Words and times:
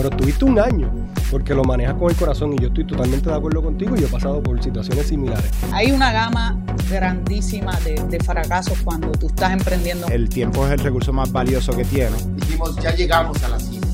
pero 0.00 0.16
tuviste 0.16 0.46
un 0.46 0.58
año 0.58 0.90
porque 1.30 1.54
lo 1.54 1.62
manejas 1.62 1.94
con 1.96 2.10
el 2.10 2.16
corazón 2.16 2.54
y 2.54 2.58
yo 2.58 2.68
estoy 2.68 2.86
totalmente 2.86 3.28
de 3.28 3.36
acuerdo 3.36 3.62
contigo 3.62 3.94
y 3.94 4.00
yo 4.00 4.06
he 4.06 4.10
pasado 4.10 4.42
por 4.42 4.60
situaciones 4.62 5.08
similares. 5.08 5.44
Hay 5.72 5.92
una 5.92 6.10
gama 6.10 6.58
grandísima 6.88 7.78
de, 7.80 8.02
de 8.08 8.18
fracasos 8.20 8.78
cuando 8.82 9.12
tú 9.12 9.26
estás 9.26 9.52
emprendiendo. 9.52 10.06
El 10.08 10.30
tiempo 10.30 10.64
es 10.66 10.72
el 10.72 10.78
recurso 10.78 11.12
más 11.12 11.30
valioso 11.30 11.76
que 11.76 11.84
tiene. 11.84 12.16
Dijimos, 12.36 12.76
ya 12.76 12.94
llegamos 12.94 13.42
a 13.44 13.48
la 13.50 13.60
cima, 13.60 13.86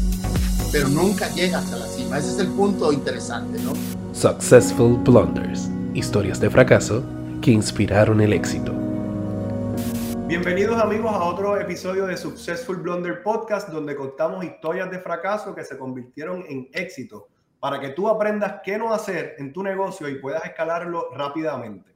pero 0.71 0.89
nunca 0.89 1.29
llegas 1.35 1.73
a 1.73 1.77
la 1.77 1.87
cima. 1.87 2.19
Ese 2.19 2.31
es 2.35 2.39
el 2.39 2.49
punto 2.49 2.93
interesante, 2.93 3.59
¿no? 3.65 3.73
Successful 4.13 4.99
Blunders, 4.99 5.69
historias 5.93 6.39
de 6.39 6.51
fracaso 6.51 7.03
que 7.43 7.51
inspiraron 7.51 8.21
el 8.21 8.33
éxito. 8.33 8.76
Bienvenidos 10.27 10.83
amigos 10.83 11.13
a 11.13 11.23
otro 11.23 11.57
episodio 11.57 12.05
de 12.05 12.17
Successful 12.17 12.79
Blunder 12.79 13.23
Podcast 13.23 13.69
donde 13.69 13.95
contamos 13.95 14.45
historias 14.45 14.91
de 14.91 14.99
fracaso 14.99 15.55
que 15.55 15.63
se 15.63 15.79
convirtieron 15.79 16.45
en 16.49 16.69
éxito 16.73 17.29
para 17.61 17.79
que 17.79 17.91
tú 17.91 18.09
aprendas 18.09 18.61
qué 18.65 18.77
no 18.77 18.93
hacer 18.93 19.37
en 19.39 19.53
tu 19.53 19.63
negocio 19.63 20.09
y 20.09 20.17
puedas 20.17 20.45
escalarlo 20.45 21.11
rápidamente. 21.13 21.95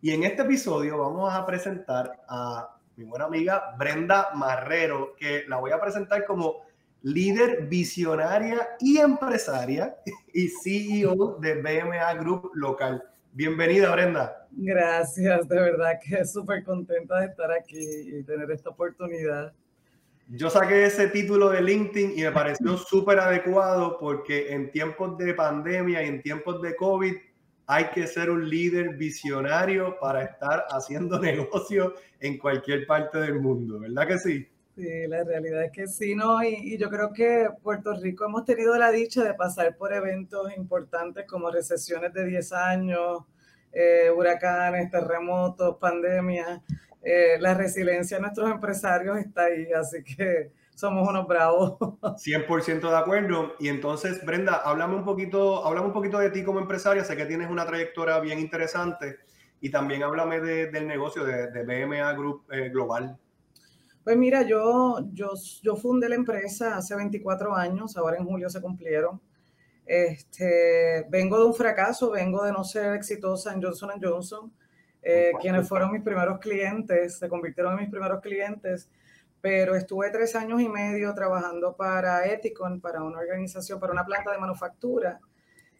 Y 0.00 0.12
en 0.12 0.22
este 0.22 0.42
episodio 0.42 0.98
vamos 0.98 1.34
a 1.34 1.44
presentar 1.44 2.12
a 2.28 2.76
mi 2.94 3.06
buena 3.06 3.24
amiga 3.24 3.74
Brenda 3.76 4.30
Marrero, 4.36 5.16
que 5.16 5.42
la 5.48 5.56
voy 5.56 5.72
a 5.72 5.80
presentar 5.80 6.24
como 6.26 6.62
líder 7.02 7.66
visionaria 7.66 8.76
y 8.78 8.98
empresaria 8.98 9.96
y 10.32 10.46
CEO 10.48 11.38
de 11.40 11.60
BMA 11.60 12.14
Group 12.14 12.52
local. 12.54 13.02
Bienvenida, 13.36 13.92
Brenda. 13.92 14.46
Gracias, 14.52 15.48
de 15.48 15.56
verdad 15.56 15.98
que 16.00 16.24
súper 16.24 16.62
contenta 16.62 17.18
de 17.18 17.26
estar 17.26 17.50
aquí 17.50 17.80
y 17.80 18.22
tener 18.22 18.48
esta 18.52 18.70
oportunidad. 18.70 19.52
Yo 20.28 20.48
saqué 20.48 20.84
ese 20.84 21.08
título 21.08 21.50
de 21.50 21.60
LinkedIn 21.60 22.16
y 22.16 22.22
me 22.22 22.30
pareció 22.30 22.76
súper 22.88 23.18
adecuado 23.18 23.98
porque 23.98 24.52
en 24.52 24.70
tiempos 24.70 25.18
de 25.18 25.34
pandemia 25.34 26.04
y 26.04 26.10
en 26.10 26.22
tiempos 26.22 26.62
de 26.62 26.76
COVID 26.76 27.12
hay 27.66 27.86
que 27.86 28.06
ser 28.06 28.30
un 28.30 28.48
líder 28.48 28.94
visionario 28.94 29.98
para 29.98 30.22
estar 30.22 30.64
haciendo 30.70 31.18
negocio 31.20 31.94
en 32.20 32.38
cualquier 32.38 32.86
parte 32.86 33.18
del 33.18 33.40
mundo, 33.40 33.80
¿verdad 33.80 34.06
que 34.06 34.18
sí? 34.18 34.48
Sí, 34.76 35.06
la 35.08 35.24
realidad 35.24 35.64
es 35.64 35.72
que 35.72 35.86
sí, 35.88 36.14
¿no? 36.16 36.42
Y, 36.42 36.74
y, 36.74 36.78
yo 36.78 36.90
creo 36.90 37.12
que 37.12 37.48
Puerto 37.62 37.94
Rico 37.94 38.24
hemos 38.24 38.44
tenido 38.44 38.76
la 38.76 38.90
dicha 38.90 39.22
de 39.22 39.32
pasar 39.34 39.76
por 39.76 39.92
eventos 39.92 40.56
importantes 40.56 41.26
como 41.28 41.48
recesiones 41.48 42.12
de 42.12 42.26
10 42.26 42.52
años, 42.52 43.20
eh, 43.74 44.10
huracanes, 44.10 44.90
terremotos, 44.90 45.76
pandemias. 45.78 46.60
Eh, 47.02 47.36
la 47.40 47.54
resiliencia 47.54 48.16
de 48.16 48.22
nuestros 48.22 48.50
empresarios 48.50 49.18
está 49.18 49.44
ahí, 49.44 49.70
así 49.72 50.02
que 50.02 50.52
somos 50.74 51.06
unos 51.08 51.26
bravos. 51.26 51.72
100% 52.02 52.88
de 52.88 52.96
acuerdo. 52.96 53.54
Y 53.58 53.68
entonces, 53.68 54.24
Brenda, 54.24 54.56
háblame 54.64 54.96
un 54.96 55.04
poquito, 55.04 55.64
háblame 55.64 55.88
un 55.88 55.92
poquito 55.92 56.18
de 56.18 56.30
ti 56.30 56.42
como 56.44 56.60
empresaria. 56.60 57.04
Sé 57.04 57.16
que 57.16 57.26
tienes 57.26 57.50
una 57.50 57.66
trayectoria 57.66 58.18
bien 58.20 58.38
interesante 58.38 59.18
y 59.60 59.70
también 59.70 60.02
háblame 60.02 60.40
de, 60.40 60.70
del 60.70 60.86
negocio 60.86 61.24
de, 61.24 61.50
de 61.50 61.62
BMA 61.64 62.12
Group 62.12 62.44
eh, 62.52 62.68
Global. 62.70 63.18
Pues 64.04 64.16
mira, 64.18 64.42
yo, 64.42 64.98
yo, 65.12 65.32
yo 65.62 65.76
fundé 65.76 66.10
la 66.10 66.14
empresa 66.14 66.76
hace 66.76 66.94
24 66.94 67.56
años, 67.56 67.96
ahora 67.96 68.18
en 68.18 68.26
julio 68.26 68.50
se 68.50 68.60
cumplieron. 68.60 69.20
Este, 69.86 71.04
vengo 71.10 71.38
de 71.38 71.44
un 71.44 71.54
fracaso, 71.54 72.10
vengo 72.10 72.42
de 72.44 72.52
no 72.52 72.64
ser 72.64 72.94
exitosa 72.94 73.52
en 73.52 73.62
Johnson 73.62 73.90
Johnson, 74.02 74.52
eh, 75.02 75.32
quienes 75.40 75.68
fueron 75.68 75.92
mis 75.92 76.02
primeros 76.02 76.38
clientes, 76.38 77.18
se 77.18 77.28
convirtieron 77.28 77.74
en 77.74 77.80
mis 77.80 77.90
primeros 77.90 78.20
clientes, 78.22 78.88
pero 79.42 79.74
estuve 79.74 80.10
tres 80.10 80.34
años 80.36 80.62
y 80.62 80.68
medio 80.68 81.12
trabajando 81.14 81.76
para 81.76 82.26
Ethicon, 82.26 82.80
para 82.80 83.02
una 83.02 83.18
organización, 83.18 83.78
para 83.78 83.92
una 83.92 84.06
planta 84.06 84.32
de 84.32 84.38
manufactura. 84.38 85.20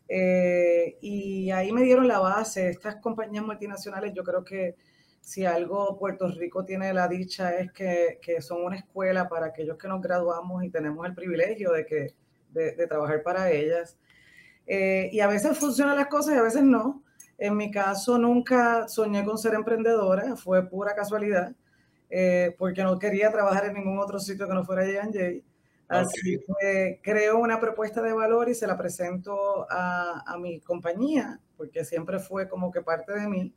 Eh, 0.07 0.99
y 1.01 1.51
ahí 1.51 1.73
me 1.73 1.83
dieron 1.83 2.07
la 2.07 2.19
base. 2.19 2.69
Estas 2.69 2.97
compañías 2.97 3.43
multinacionales, 3.43 4.13
yo 4.13 4.23
creo 4.23 4.45
que 4.45 4.77
si 5.21 5.47
algo 5.47 5.97
Puerto 5.99 6.29
Rico 6.29 6.67
tiene 6.67 6.93
la 6.93 7.09
dicha 7.09 7.55
es 7.57 7.73
que, 7.73 8.19
que, 8.21 8.43
son 8.43 8.63
una 8.63 8.77
escuela 8.77 9.27
para 9.31 9.47
aquellos 9.47 9.79
que 9.79 9.89
nos 9.89 10.03
graduamos 10.03 10.63
y 10.63 10.69
tenemos 10.69 11.07
el 11.07 11.15
privilegio 11.15 11.73
de, 11.73 11.87
que, 11.87 12.15
de, 12.55 12.73
de 12.73 12.87
trabajar 12.87 13.23
para 13.23 13.51
ellas. 13.51 13.99
Eh, 14.67 15.11
y 15.13 15.21
a 15.21 15.27
veces 15.27 15.59
funcionan 15.59 15.97
las 15.97 16.09
cosas 16.09 16.35
y 16.35 16.39
a 16.39 16.43
veces 16.43 16.63
no. 16.63 17.03
En 17.37 17.57
mi 17.57 17.71
caso 17.71 18.17
nunca 18.17 18.89
soñé 18.89 19.25
con 19.25 19.37
ser 19.39 19.55
emprendedora, 19.55 20.37
fue 20.37 20.69
pura 20.69 20.95
casualidad, 20.95 21.53
eh, 22.09 22.55
porque 22.59 22.83
no 22.83 22.99
quería 22.99 23.31
trabajar 23.31 23.67
en 23.67 23.75
ningún 23.75 23.99
otro 23.99 24.19
sitio 24.19 24.47
que 24.49 24.55
no 24.55 24.65
fuera 24.65 24.87
J&J. 24.87 25.45
Así 25.89 26.37
okay. 26.37 26.47
que 26.61 27.01
creo 27.03 27.39
una 27.39 27.61
propuesta 27.61 28.01
de 28.01 28.13
valor 28.13 28.49
y 28.49 28.55
se 28.55 28.67
la 28.67 28.79
presento 28.79 29.67
a, 29.71 30.23
a 30.27 30.39
mi 30.39 30.61
compañía, 30.61 31.41
porque 31.57 31.85
siempre 31.85 32.19
fue 32.19 32.49
como 32.49 32.71
que 32.71 32.81
parte 32.81 33.13
de 33.13 33.29
mí 33.29 33.53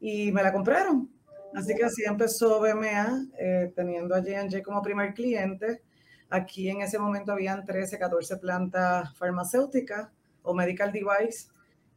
y 0.00 0.32
me 0.32 0.42
la 0.42 0.52
compraron. 0.52 1.10
Así 1.54 1.74
que 1.74 1.84
así 1.84 2.02
empezó 2.04 2.60
BMA, 2.60 3.26
eh, 3.38 3.72
teniendo 3.74 4.14
a 4.14 4.18
J&J 4.18 4.62
como 4.62 4.82
primer 4.82 5.12
cliente. 5.12 5.82
Aquí 6.32 6.68
en 6.68 6.80
ese 6.80 6.98
momento 6.98 7.32
habían 7.32 7.64
13, 7.64 7.98
14 7.98 8.38
plantas 8.38 9.14
farmacéuticas 9.16 10.08
o 10.42 10.54
medical 10.54 10.90
device 10.90 11.48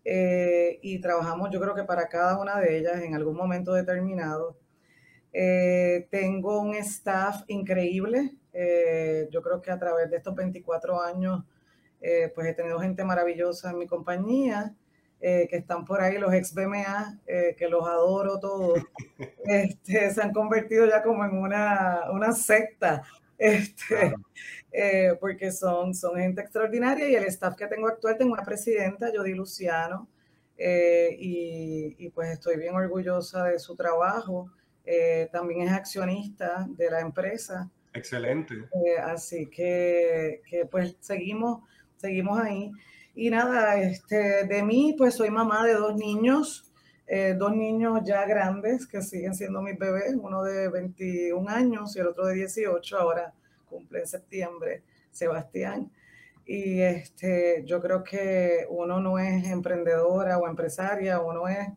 eh, 0.04 0.80
y 0.82 1.00
trabajamos 1.00 1.50
yo 1.52 1.60
creo 1.60 1.74
que 1.74 1.84
para 1.84 2.08
cada 2.08 2.38
una 2.40 2.60
de 2.60 2.78
ellas 2.78 3.02
en 3.02 3.16
algún 3.16 3.36
momento 3.36 3.74
determinado. 3.74 4.58
Eh, 5.32 6.08
tengo 6.12 6.62
un 6.62 6.76
staff 6.76 7.44
increíble. 7.48 8.36
Eh, 8.54 9.28
yo 9.32 9.42
creo 9.42 9.62
que 9.62 9.72
a 9.72 9.80
través 9.80 10.10
de 10.10 10.18
estos 10.18 10.36
24 10.36 11.02
años 11.02 11.44
pues 12.36 12.48
he 12.48 12.54
tenido 12.54 12.80
gente 12.80 13.04
maravillosa 13.04 13.72
en 13.72 13.80
mi 13.80 13.88
compañía. 13.88 14.76
Eh, 15.28 15.48
que 15.50 15.56
están 15.56 15.86
por 15.86 16.02
ahí, 16.02 16.20
los 16.20 16.32
ex 16.34 16.54
BMA, 16.54 17.20
eh, 17.26 17.56
que 17.58 17.68
los 17.68 17.88
adoro 17.88 18.40
todos, 18.40 18.80
este, 19.46 20.12
se 20.12 20.22
han 20.22 20.32
convertido 20.32 20.86
ya 20.86 21.02
como 21.02 21.26
en 21.26 21.38
una, 21.38 22.12
una 22.12 22.32
secta, 22.34 23.02
este, 23.38 23.86
claro. 23.88 24.18
eh, 24.72 25.18
porque 25.20 25.52
son, 25.52 25.94
son 25.94 26.18
gente 26.18 26.42
extraordinaria 26.42 27.10
y 27.10 27.16
el 27.16 27.26
staff 27.26 27.56
que 27.56 27.68
tengo 27.68 27.88
actual, 27.88 28.18
tengo 28.18 28.34
una 28.34 28.44
presidenta, 28.44 29.12
Jody 29.16 29.34
Luciano, 29.34 30.08
eh, 30.58 31.16
y, 31.20 31.96
y, 31.98 32.10
pues 32.10 32.30
estoy 32.30 32.58
bien 32.58 32.76
orgullosa 32.76 33.44
de 33.46 33.60
su 33.60 33.76
trabajo. 33.76 34.50
también 35.32 35.62
es 35.64 35.72
accionista 35.72 36.66
de 36.70 36.92
la 36.92 37.02
empresa. 37.02 37.70
Excelente. 37.94 38.56
así 39.04 39.48
que, 39.48 40.42
que 40.50 40.66
pues 40.66 40.96
seguimos, 41.00 41.62
seguimos 41.98 42.40
ahí. 42.40 42.72
Y 43.16 43.30
nada, 43.30 43.82
este, 43.82 44.46
de 44.46 44.62
mí, 44.62 44.94
pues 44.98 45.16
soy 45.16 45.30
mamá 45.30 45.66
de 45.66 45.74
dos 45.74 45.96
niños, 45.96 46.74
eh, 47.08 47.36
dos 47.38 47.56
niños 47.56 48.02
ya 48.04 48.26
grandes 48.26 48.88
que 48.88 49.02
siguen 49.02 49.36
siendo 49.36 49.62
mis 49.62 49.78
bebés, 49.78 50.16
uno 50.20 50.44
de 50.44 50.70
21 50.70 51.48
años 51.50 51.96
y 51.96 52.00
el 52.00 52.08
otro 52.08 52.26
de 52.26 52.36
18, 52.36 52.98
ahora 52.98 53.34
cumple 53.70 54.00
en 54.00 54.08
septiembre, 54.08 54.84
Sebastián. 55.12 55.92
Y 56.46 56.82
este, 56.82 57.64
yo 57.66 57.80
creo 57.82 58.04
que 58.04 58.66
uno 58.70 59.00
no 59.00 59.20
es 59.20 59.46
emprendedora 59.48 60.38
o 60.38 60.48
empresaria, 60.48 61.20
uno 61.20 61.48
es 61.48 61.68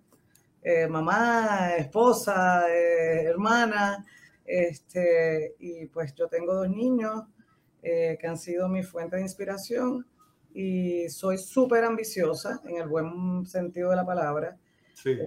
eh, 0.63 0.87
mamá, 0.89 1.77
esposa, 1.77 2.69
eh, 2.71 3.25
hermana. 3.25 4.05
Este, 4.47 5.57
y 5.59 5.87
pues 5.87 6.15
yo 6.15 6.29
tengo 6.29 6.55
dos 6.55 6.71
niños 6.71 7.25
que 7.81 8.27
han 8.27 8.37
sido 8.37 8.69
mi 8.69 8.83
fuente 8.83 9.17
de 9.17 9.23
inspiración 9.23 10.05
y 10.53 11.09
soy 11.09 11.39
súper 11.39 11.85
ambiciosa 11.85 12.61
en 12.67 12.79
el 12.79 12.89
buen 12.89 13.47
sentido 13.47 13.91
de 13.91 13.97
la 13.97 14.05
palabra. 14.05 14.59
Sí. 15.03 15.19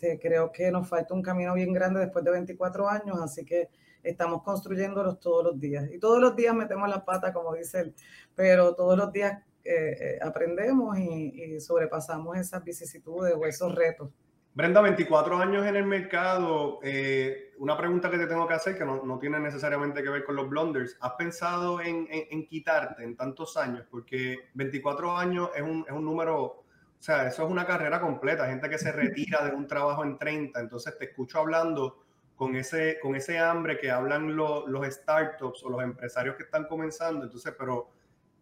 Este, 0.00 0.18
creo 0.18 0.50
que 0.50 0.70
nos 0.70 0.88
falta 0.88 1.14
un 1.14 1.22
camino 1.22 1.54
bien 1.54 1.72
grande 1.72 2.00
después 2.00 2.24
de 2.24 2.30
24 2.30 2.88
años, 2.88 3.18
así 3.20 3.44
que 3.44 3.68
estamos 4.02 4.42
construyéndolos 4.42 5.20
todos 5.20 5.44
los 5.44 5.60
días. 5.60 5.90
Y 5.92 5.98
todos 5.98 6.20
los 6.20 6.34
días 6.34 6.54
metemos 6.54 6.88
la 6.88 7.04
pata, 7.04 7.32
como 7.32 7.54
dice 7.54 7.80
él, 7.80 7.94
pero 8.34 8.74
todos 8.74 8.96
los 8.96 9.12
días 9.12 9.42
eh, 9.64 10.18
aprendemos 10.22 10.98
y, 10.98 11.54
y 11.54 11.60
sobrepasamos 11.60 12.38
esas 12.38 12.64
vicisitudes 12.64 13.34
o 13.36 13.46
esos 13.46 13.74
retos. 13.74 14.10
Brenda, 14.52 14.80
24 14.80 15.36
años 15.36 15.64
en 15.64 15.76
el 15.76 15.86
mercado. 15.86 16.80
Eh, 16.82 17.52
una 17.58 17.76
pregunta 17.76 18.10
que 18.10 18.18
te 18.18 18.26
tengo 18.26 18.48
que 18.48 18.54
hacer, 18.54 18.76
que 18.76 18.84
no, 18.84 19.04
no, 19.04 19.18
tiene 19.18 19.38
necesariamente 19.38 20.02
que 20.02 20.10
ver 20.10 20.24
con 20.24 20.34
los 20.34 20.48
blunders. 20.48 20.96
¿Has 21.00 21.12
pensado 21.12 21.80
en, 21.80 22.08
en, 22.10 22.24
en, 22.30 22.46
quitarte 22.46 23.04
en 23.04 23.16
tantos 23.16 23.56
años? 23.56 23.86
Porque 23.88 24.48
24 24.54 25.16
años 25.16 25.50
es 25.54 25.62
un, 25.62 25.84
es 25.86 25.92
un 25.92 26.04
número, 26.04 26.64
o 27.00 27.02
sea, 27.02 27.26
eso 27.26 27.46
es 27.46 27.50
una 27.50 27.64
carrera 27.64 27.98
completa. 27.98 28.46
Gente 28.46 28.68
que 28.68 28.76
se 28.76 28.92
retira 28.92 29.42
de 29.46 29.56
un 29.56 29.66
trabajo 29.66 30.04
en 30.04 30.18
30. 30.18 30.60
Entonces 30.60 30.98
te 30.98 31.06
escucho 31.06 31.38
hablando 31.38 32.04
con 32.36 32.54
ese, 32.56 32.98
con 33.00 33.16
ese 33.16 33.38
hambre 33.38 33.78
que 33.78 33.90
hablan 33.90 34.36
lo, 34.36 34.66
los 34.66 34.86
startups 34.86 35.64
o 35.64 35.70
los 35.70 35.82
empresarios 35.82 36.36
que 36.36 36.42
están 36.42 36.66
comenzando. 36.66 37.24
Entonces, 37.24 37.54
pero, 37.58 37.88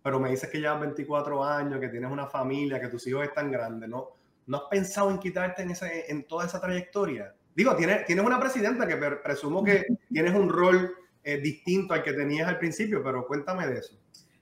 pero 0.02 0.18
me 0.18 0.30
dices 0.30 0.50
que 0.50 0.58
llevas 0.58 0.80
24 0.80 1.44
años, 1.44 1.78
que 1.78 1.88
tienes 1.88 2.10
una 2.10 2.26
familia, 2.26 2.80
que 2.80 2.88
tus 2.88 3.06
hijos 3.06 3.22
están 3.22 3.52
grandes, 3.52 3.88
¿no? 3.88 4.08
¿No 4.48 4.56
has 4.56 4.64
pensado 4.64 5.12
en 5.12 5.20
quitarte 5.20 5.62
en, 5.62 5.70
ese, 5.70 6.10
en 6.10 6.26
toda 6.26 6.46
esa 6.46 6.60
trayectoria? 6.60 7.32
Digo, 7.54 7.76
tienes, 7.76 8.06
tienes 8.06 8.24
una 8.24 8.40
presidenta 8.40 8.88
que 8.88 8.96
presumo 8.96 9.62
que 9.62 9.86
tienes 10.08 10.34
un 10.34 10.48
rol 10.48 10.96
eh, 11.22 11.38
distinto 11.38 11.94
al 11.94 12.02
que 12.02 12.12
tenías 12.12 12.48
al 12.48 12.58
principio, 12.58 13.04
pero 13.04 13.24
cuéntame 13.24 13.68
de 13.68 13.78
eso. 13.78 13.96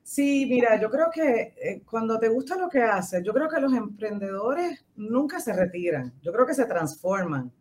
Sí, 0.07 0.47
mira, 0.49 0.81
yo 0.81 0.89
creo 0.89 1.11
que 1.13 1.55
eh, 1.61 1.83
cuando 1.85 2.17
te 2.21 2.29
gusta 2.29 2.57
lo 2.57 2.69
que 2.69 2.81
haces, 2.81 3.25
yo 3.25 3.35
creo 3.35 3.49
que 3.49 3.61
los 3.61 3.73
emprendedores 3.75 4.85
nunca 4.95 5.41
se 5.41 5.53
retiran, 5.53 6.15
yo 6.23 6.33
creo 6.33 6.47
que 6.47 6.55
se 6.55 6.65
transforman. 6.65 7.53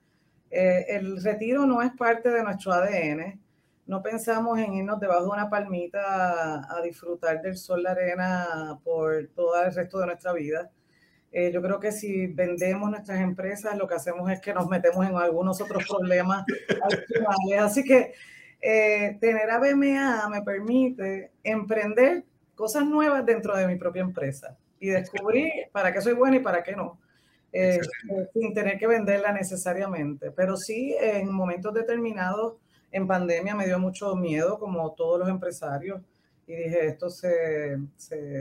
Eh, 0.51 0.85
el 0.89 1.23
retiro 1.23 1.65
no 1.65 1.81
es 1.81 1.91
parte 1.93 2.29
de 2.29 2.43
nuestro 2.43 2.71
ADN. 2.73 3.41
No 3.87 4.03
pensamos 4.03 4.59
en 4.59 4.75
irnos 4.75 4.99
debajo 4.99 5.23
de 5.23 5.29
una 5.31 5.49
palmita 5.49 6.61
a, 6.69 6.81
disfrutar 6.83 7.41
del 7.41 7.57
sol, 7.57 7.81
la 7.81 7.91
arena 7.91 8.79
por 8.83 9.27
todo 9.35 9.59
el 9.63 9.73
resto 9.73 9.97
de 9.99 10.05
nuestra 10.05 10.31
vida. 10.33 10.69
Eh, 11.31 11.51
yo 11.51 11.63
creo 11.63 11.79
que 11.79 11.91
si 11.91 12.27
vendemos 12.27 12.91
nuestras 12.91 13.21
empresas, 13.21 13.75
lo 13.75 13.87
que 13.87 13.95
hacemos 13.95 14.31
es 14.31 14.39
que 14.39 14.53
nos 14.53 14.67
metemos 14.69 15.03
en 15.07 15.15
algunos 15.15 15.59
otros 15.61 15.83
problemas 15.89 16.45
Así 17.59 17.83
que 17.83 18.13
tener 18.61 19.49
a 19.49 19.57
BMA 19.57 20.29
me 20.29 20.43
permite 20.43 21.31
emprender 21.43 22.23
cosas 22.55 22.85
nuevas 22.85 23.25
dentro 23.25 23.55
de 23.55 23.67
mi 23.67 23.75
propia 23.75 24.01
empresa 24.01 24.57
y 24.79 24.87
descubrir 24.87 25.51
para 25.71 25.93
qué 25.93 26.01
soy 26.01 26.13
buena 26.13 26.37
y 26.37 26.39
para 26.39 26.63
qué 26.63 26.75
no, 26.75 26.99
eh, 27.51 27.79
sin 28.33 28.53
tener 28.53 28.77
que 28.77 28.87
venderla 28.87 29.31
necesariamente. 29.31 30.31
Pero 30.31 30.57
sí, 30.57 30.95
en 30.99 31.31
momentos 31.31 31.73
determinados, 31.73 32.55
en 32.91 33.07
pandemia 33.07 33.55
me 33.55 33.65
dio 33.65 33.79
mucho 33.79 34.15
miedo, 34.15 34.59
como 34.59 34.93
todos 34.93 35.19
los 35.19 35.29
empresarios, 35.29 36.01
y 36.47 36.55
dije, 36.55 36.87
esto 36.87 37.09
se, 37.09 37.77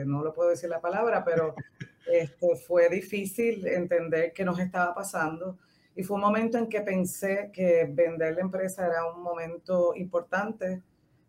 no 0.05 0.23
lo 0.23 0.35
puedo 0.35 0.51
decir 0.51 0.69
la 0.69 0.81
palabra, 0.81 1.25
pero 1.25 1.55
este, 2.13 2.57
fue 2.57 2.89
difícil 2.89 3.67
entender 3.67 4.33
qué 4.33 4.45
nos 4.45 4.59
estaba 4.59 4.95
pasando. 4.95 5.59
Y 5.97 6.03
fue 6.03 6.17
un 6.17 6.23
momento 6.23 6.59
en 6.59 6.69
que 6.69 6.81
pensé 6.81 7.51
que 7.53 7.89
vender 7.89 8.35
la 8.35 8.41
empresa 8.41 8.87
era 8.87 9.07
un 9.07 9.23
momento 9.23 9.95
importante 9.95 10.83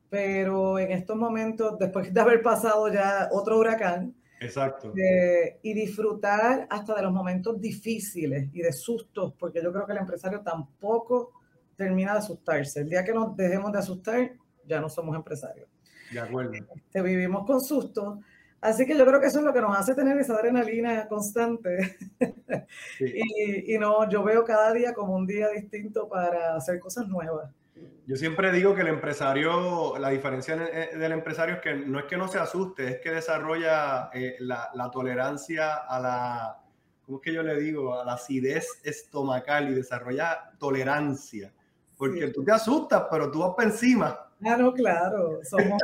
pero 0.09 0.79
en 0.79 0.91
estos 0.91 1.15
momentos, 1.15 1.77
después 1.79 2.13
de 2.13 2.21
haber 2.21 2.41
pasado 2.41 2.91
ya 2.91 3.29
otro 3.31 3.57
huracán, 3.57 4.15
Exacto. 4.39 4.93
Eh, 4.95 5.59
y 5.61 5.73
disfrutar 5.73 6.67
hasta 6.69 6.95
de 6.95 7.01
los 7.03 7.11
momentos 7.11 7.59
difíciles 7.59 8.49
y 8.53 8.61
de 8.61 8.73
sustos, 8.73 9.33
porque 9.37 9.61
yo 9.61 9.71
creo 9.71 9.85
que 9.85 9.93
el 9.93 9.99
empresario 9.99 10.41
tampoco 10.41 11.31
termina 11.75 12.13
de 12.13 12.19
asustarse. 12.19 12.81
El 12.81 12.89
día 12.89 13.03
que 13.03 13.13
nos 13.13 13.35
dejemos 13.35 13.71
de 13.71 13.79
asustar, 13.79 14.31
ya 14.65 14.79
no 14.81 14.89
somos 14.89 15.15
empresarios. 15.15 15.67
De 16.11 16.19
acuerdo. 16.19 16.53
Este, 16.53 17.01
vivimos 17.01 17.45
con 17.45 17.61
sustos. 17.61 18.19
Así 18.61 18.85
que 18.85 18.97
yo 18.97 19.05
creo 19.05 19.19
que 19.19 19.27
eso 19.27 19.39
es 19.39 19.45
lo 19.45 19.53
que 19.53 19.61
nos 19.61 19.77
hace 19.77 19.93
tener 19.93 20.17
esa 20.17 20.35
adrenalina 20.35 21.07
constante. 21.07 21.97
y, 22.99 23.75
y 23.75 23.77
no, 23.77 24.09
yo 24.09 24.23
veo 24.23 24.43
cada 24.43 24.73
día 24.73 24.93
como 24.93 25.15
un 25.15 25.27
día 25.27 25.49
distinto 25.49 26.07
para 26.09 26.55
hacer 26.55 26.79
cosas 26.79 27.07
nuevas. 27.07 27.51
Yo 28.07 28.15
siempre 28.15 28.51
digo 28.51 28.75
que 28.75 28.81
el 28.81 28.87
empresario, 28.87 29.97
la 29.97 30.09
diferencia 30.09 30.55
eh, 30.55 30.95
del 30.97 31.11
empresario 31.11 31.55
es 31.55 31.61
que 31.61 31.75
no 31.75 31.99
es 31.99 32.05
que 32.05 32.17
no 32.17 32.27
se 32.27 32.37
asuste, 32.37 32.87
es 32.87 32.99
que 33.01 33.11
desarrolla 33.11 34.09
eh, 34.13 34.35
la, 34.39 34.89
tolerancia 34.91 35.75
a 35.75 35.99
la, 35.99 36.63
¿cómo 37.03 37.17
es 37.17 37.23
que 37.23 37.33
yo 37.33 37.41
le 37.41 37.59
digo? 37.59 37.99
A 37.99 38.05
la 38.05 38.13
acidez 38.13 38.79
estomacal 38.83 39.69
y 39.69 39.73
desarrolla 39.73 40.51
tolerancia. 40.59 41.51
Porque 41.97 42.27
tú 42.27 42.43
te 42.43 42.51
asustas, 42.51 43.05
pero 43.09 43.31
tú 43.31 43.39
vas 43.39 43.53
para 43.55 43.69
encima. 43.69 44.19
Ah, 44.43 44.57
no, 44.57 44.73
claro, 44.73 45.39
somos 45.43 45.81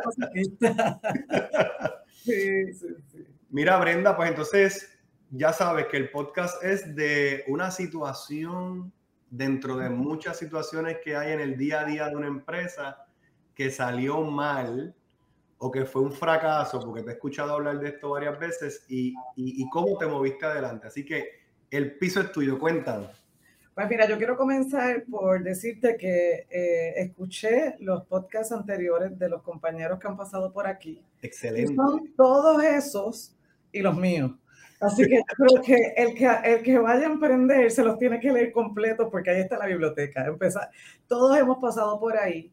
sí, 2.24 2.74
sí, 2.74 2.88
sí. 3.08 3.26
Mira, 3.50 3.78
Brenda, 3.78 4.16
pues 4.16 4.30
entonces 4.30 5.00
ya 5.32 5.54
sabes 5.54 5.88
que 5.88 5.98
el 5.98 6.12
podcast 6.12 6.64
es 6.64 6.96
de 6.96 7.44
una 7.48 7.72
situación 7.72 8.94
dentro 9.32 9.78
de 9.78 9.90
muchas 9.90 10.38
situaciones 10.38 10.98
que 11.04 11.16
hay 11.16 11.32
en 11.32 11.40
el 11.40 11.58
día 11.58 11.82
a 11.82 11.86
día 11.86 12.10
de 12.10 12.16
una 12.16 12.28
empresa 12.28 13.08
que 13.56 13.72
salió 13.72 14.22
mal 14.22 14.94
o 15.58 15.72
que 15.72 15.86
fue 15.86 16.02
un 16.02 16.12
fracaso, 16.12 16.80
porque 16.82 17.02
te 17.04 17.12
he 17.12 17.14
escuchado 17.14 17.54
hablar 17.54 17.80
de 17.80 17.90
esto 17.90 18.10
varias 18.10 18.38
veces, 18.38 18.84
y, 18.90 19.14
cómo 19.70 19.98
te 19.98 20.06
moviste 20.06 20.46
adelante. 20.46 20.88
Así 20.88 21.06
que 21.06 21.30
el 21.70 21.98
piso 21.98 22.20
es 22.20 22.32
tuyo, 22.32 22.60
cuéntanos. 22.60 23.24
Pues 23.74 23.88
mira, 23.88 24.08
yo 24.08 24.18
quiero 24.18 24.36
comenzar 24.36 25.06
por 25.10 25.42
decirte 25.44 25.96
que 25.96 26.48
eh, 26.50 26.94
escuché 26.98 27.78
los 27.80 28.06
podcasts 28.06 28.52
anteriores 28.52 29.18
de 29.18 29.30
los 29.30 29.44
compañeros 29.44 29.98
que 29.98 30.08
han 30.08 30.18
pasado 30.18 30.52
por 30.52 30.68
aquí. 30.68 31.02
Excelente. 31.22 31.76
Son 31.76 32.12
todos 32.18 32.62
esos 32.64 33.38
y 33.72 33.82
los 33.82 33.96
míos. 33.96 34.32
Así 34.82 35.08
que 35.08 35.22
creo 35.38 35.62
que 35.62 35.94
el, 35.96 36.16
que 36.16 36.28
el 36.44 36.64
que 36.64 36.80
vaya 36.80 37.08
a 37.08 37.12
emprender 37.12 37.70
se 37.70 37.84
los 37.84 38.00
tiene 38.00 38.20
que 38.20 38.32
leer 38.32 38.52
completo 38.52 39.12
porque 39.12 39.30
ahí 39.30 39.42
está 39.42 39.58
la 39.58 39.68
biblioteca. 39.68 40.26
Empezar. 40.26 40.72
Todos 41.08 41.38
hemos 41.38 41.60
pasado 41.60 42.00
por 42.00 42.18
ahí 42.18 42.52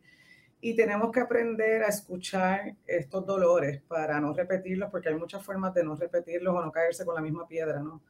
y 0.61 0.77
tenemos 0.77 1.11
que 1.11 1.21
aprender 1.21 1.83
a 1.83 1.89
escuchar 1.89 2.75
estos 2.87 3.25
dolores 3.25 3.81
para 3.89 4.21
no 4.21 4.35
repetirlos 4.35 4.91
porque 4.91 5.09
hay 5.09 5.15
muchas 5.15 5.43
formas 5.43 5.73
de 5.73 5.85
no 5.85 5.97
repetirlos 5.97 6.55
o 6.55 6.63
no 6.63 6.71
caerse 6.71 7.07
con 7.07 7.15
la 7.15 7.23
misma 7.23 7.49
piedra, 7.49 7.81
¿no? 7.81 8.03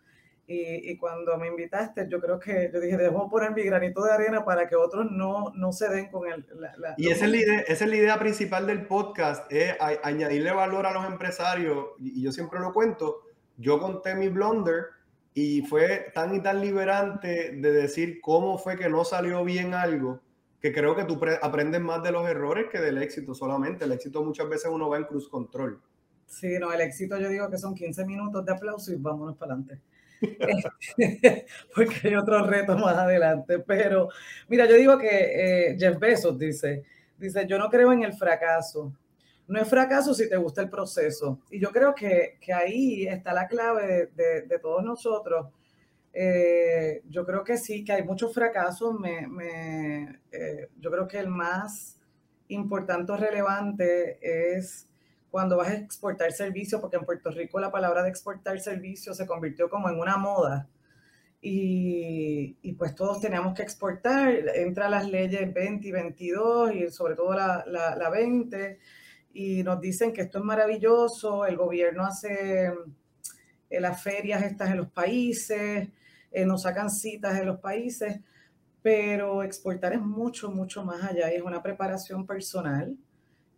Y, 0.49 0.91
y 0.91 0.97
cuando 0.97 1.37
me 1.37 1.47
invitaste, 1.47 2.09
yo 2.09 2.19
creo 2.21 2.41
que 2.41 2.71
yo 2.73 2.81
dije, 2.81 2.97
debo 2.97 3.29
poner 3.29 3.53
mi 3.53 3.63
granito 3.63 4.03
de 4.03 4.13
arena 4.13 4.47
para 4.47 4.67
que 4.67 4.75
otros 4.75 5.13
no, 5.13 5.53
no 5.55 5.73
se 5.73 5.91
den 5.91 6.11
con 6.11 6.27
el... 6.27 6.47
La, 6.57 6.95
y 6.97 7.11
esa 7.11 7.27
es, 7.27 7.31
la 7.31 7.37
idea, 7.37 7.61
esa 7.61 7.85
es 7.85 7.91
la 7.91 7.97
idea 7.97 8.19
principal 8.19 8.67
del 8.67 8.87
podcast, 8.87 9.53
es 9.53 9.77
añadirle 10.03 10.51
valor 10.53 10.87
a 10.87 10.93
los 10.93 11.05
empresarios, 11.05 11.89
y 11.99 12.23
yo 12.23 12.33
siempre 12.33 12.61
lo 12.61 12.73
cuento, 12.73 13.28
yo 13.59 13.79
conté 13.79 14.15
mi 14.15 14.29
blunder 14.29 14.87
y 15.35 15.63
fue 15.63 16.11
tan 16.15 16.35
y 16.35 16.43
tan 16.43 16.61
liberante 16.61 17.53
de 17.53 17.73
decir 17.73 18.21
cómo 18.21 18.59
fue 18.59 18.77
que 18.77 18.89
no 18.89 19.05
salió 19.05 19.45
bien 19.45 19.75
algo, 19.75 20.21
que 20.61 20.73
creo 20.73 20.97
que 20.97 21.05
tú 21.05 21.21
aprendes 21.43 21.81
más 21.81 22.03
de 22.03 22.13
los 22.13 22.29
errores 22.29 22.67
que 22.71 22.81
del 22.81 22.99
éxito 22.99 23.35
solamente. 23.35 23.85
El 23.85 23.93
éxito 23.93 24.25
muchas 24.25 24.49
veces 24.49 24.71
uno 24.73 24.89
va 24.89 24.97
en 24.97 25.05
cruz 25.05 25.29
control. 25.29 25.81
Sí, 26.27 26.59
no, 26.59 26.73
el 26.73 26.81
éxito 26.81 27.19
yo 27.19 27.29
digo 27.29 27.49
que 27.51 27.59
son 27.59 27.75
15 27.75 28.05
minutos 28.05 28.45
de 28.45 28.53
aplauso 28.53 28.93
y 28.93 28.97
vámonos 28.97 29.37
para 29.37 29.55
adelante. 29.55 29.81
Porque 31.75 32.09
hay 32.09 32.15
otros 32.17 32.47
retos 32.47 32.79
más 32.81 32.97
adelante. 32.97 33.61
Pero 33.61 34.09
mira, 34.49 34.67
yo 34.67 34.75
digo 34.75 34.99
que 34.99 35.71
eh, 35.71 35.77
Jeff 35.79 35.99
Bezos 35.99 36.39
dice, 36.39 36.85
dice, 37.17 37.47
yo 37.47 37.59
no 37.59 37.69
creo 37.71 37.93
en 37.93 38.03
el 38.03 38.13
fracaso, 38.13 38.93
no 39.49 39.59
es 39.59 39.69
fracaso 39.69 40.13
si 40.13 40.29
te 40.29 40.37
gusta 40.37 40.61
el 40.61 40.69
proceso. 40.69 41.41
Y 41.51 41.59
yo 41.59 41.71
creo 41.71 41.95
que, 41.95 42.39
ahí 42.55 43.07
está 43.07 43.33
la 43.33 43.49
clave 43.49 44.11
de, 44.15 44.59
todos 44.61 44.85
nosotros. 44.85 45.47
Eh, 46.13 47.03
yo 47.09 47.25
creo 47.25 47.43
que 47.45 47.57
sí, 47.57 47.83
que 47.83 47.93
hay 47.93 48.03
muchos 48.03 48.35
fracasos. 48.35 48.95
Me, 49.01 50.21
eh, 50.31 50.69
yo 50.79 50.91
creo 50.91 51.09
que 51.09 51.19
el 51.19 51.29
más 51.29 51.99
importante 52.49 53.13
o 53.13 53.17
relevante 53.17 54.19
es 54.23 54.87
cuando 55.31 55.57
vas 55.57 55.69
a 55.69 55.77
exportar 55.77 56.31
servicios, 56.33 56.81
porque 56.81 56.97
en 56.97 57.05
Puerto 57.05 57.31
Rico 57.31 57.59
la 57.59 57.71
palabra 57.71 58.03
de 58.03 58.11
exportar 58.11 58.61
servicios 58.61 59.17
se 59.17 59.27
convirtió 59.27 59.71
como 59.71 59.89
en 59.89 59.99
una 59.99 60.19
moda. 60.19 60.69
Y, 61.41 62.75
pues 62.77 62.95
todos 62.95 63.21
teníamos 63.21 63.55
que 63.55 63.63
exportar, 63.63 64.29
entra 64.55 64.91
las 64.91 65.09
leyes 65.09 65.53
20 65.55 65.89
y 65.89 65.93
22 65.93 66.75
y 66.75 66.91
sobre 66.91 67.15
todo 67.15 67.33
la, 67.33 67.65
la, 67.67 67.97
la 67.97 68.11
20 68.11 68.79
y 69.33 69.63
nos 69.63 69.81
dicen 69.81 70.13
que 70.13 70.23
esto 70.23 70.39
es 70.39 70.45
maravilloso, 70.45 71.47
el 71.47 71.57
gobierno 71.57 72.05
hace 72.05 72.73
eh, 73.71 73.81
las 73.81 74.03
ferias 74.03 74.43
estas 74.43 74.71
en 74.71 74.79
los 74.79 74.91
países, 74.91 75.89
eh, 76.33 76.45
nos 76.45 76.63
sacan 76.63 76.91
citas 76.91 77.39
en 77.39 77.47
los 77.47 77.61
países, 77.61 78.21
pero 78.83 79.43
exportar 79.43 79.93
es 79.93 80.01
mucho, 80.01 80.51
mucho 80.51 80.85
más 80.85 81.03
allá 81.05 81.33
y 81.33 81.37
es 81.37 81.43
una 81.43 81.63
preparación 81.63 82.27
personal 82.27 82.97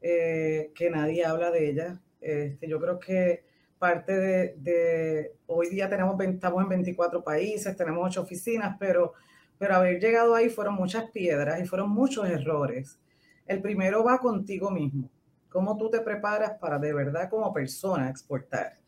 eh, 0.03 0.73
que 0.75 0.91
nadie 0.91 1.25
habla 1.25 1.50
de 1.50 1.71
ella. 1.71 2.00
Este, 2.21 2.69
yo 2.69 2.81
creo 2.81 2.99
que 2.99 3.45
parte 3.79 4.17
de, 4.17 4.55
de, 4.59 5.33
hoy 5.47 5.69
día 5.71 5.89
tenemos, 5.89 6.21
estamos 6.21 6.62
en 6.62 6.69
24 6.69 7.25
países, 7.25 7.77
tenemos 7.77 8.07
8 8.07 8.23
oficinas, 8.23 8.77
pero, 8.79 9.15
pero 9.59 9.77
haber 9.77 10.00
llegado 10.00 10.35
ahí 10.35 10.50
fueron 10.50 10.75
muchas 10.75 11.11
piedras 11.11 11.61
y 11.61 11.67
fueron 11.67 11.91
muchos 11.91 12.29
errores. 12.29 12.99
El 13.47 13.62
primero 13.62 14.05
va 14.05 14.19
contigo 14.19 14.71
mismo 14.71 15.11
cómo 15.50 15.76
tú 15.76 15.90
te 15.90 16.00
preparas 16.00 16.52
para 16.59 16.78
de 16.78 16.95
verdad 16.95 17.28
como 17.28 17.52
persona 17.52 18.09
exportar, 18.09 18.78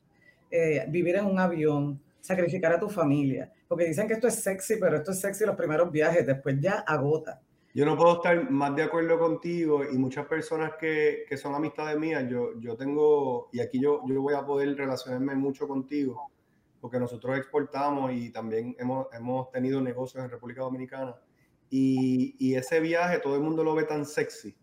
eh, 0.51 0.85
vivir 0.89 1.17
en 1.17 1.27
un 1.27 1.39
avión, 1.39 2.01
sacrificar 2.21 2.73
a 2.73 2.81
tu 2.81 2.89
familia, 2.89 3.53
porque 3.69 3.85
dicen 3.85 4.07
que 4.07 4.15
esto 4.15 4.29
es 4.29 4.37
sexy, 4.37 4.77
pero 4.81 4.97
esto 4.97 5.11
es 5.11 5.21
sexy 5.21 5.45
los 5.45 5.57
primeros 5.57 5.91
viajes, 5.91 6.27
después 6.27 6.59
ya 6.61 6.81
agota. 6.87 7.41
Yo 7.75 7.87
no 7.87 7.97
puedo 7.97 8.17
estar 8.17 8.51
más 8.51 8.77
de 8.77 8.83
acuerdo 8.83 9.19
contigo 9.19 9.83
y 9.91 9.97
muchas 9.97 10.27
personas 10.27 10.73
que, 10.79 11.25
que 11.27 11.37
son 11.37 11.55
amistades 11.55 11.99
mías, 11.99 12.25
yo, 12.29 12.61
yo 12.61 12.77
tengo, 12.77 13.49
y 13.53 13.61
aquí 13.61 13.81
yo, 13.81 14.03
yo 14.07 14.21
voy 14.21 14.35
a 14.35 14.45
poder 14.45 14.77
relacionarme 14.77 15.35
mucho 15.35 15.67
contigo, 15.67 16.31
porque 16.81 16.99
nosotros 16.99 17.39
exportamos 17.39 18.13
y 18.13 18.31
también 18.31 18.77
hemos, 18.79 19.07
hemos 19.15 19.51
tenido 19.51 19.81
negocios 19.81 20.23
en 20.23 20.31
República 20.31 20.63
Dominicana. 20.63 21.17
Y, 21.71 22.37
y, 22.39 22.55
ese 22.55 22.81
viaje 22.81 23.19
todo 23.19 23.37
el 23.37 23.41
mundo 23.41 23.65
lo 23.65 23.75
ve 23.75 23.85
tan 23.85 24.05
sexy. 24.05 24.55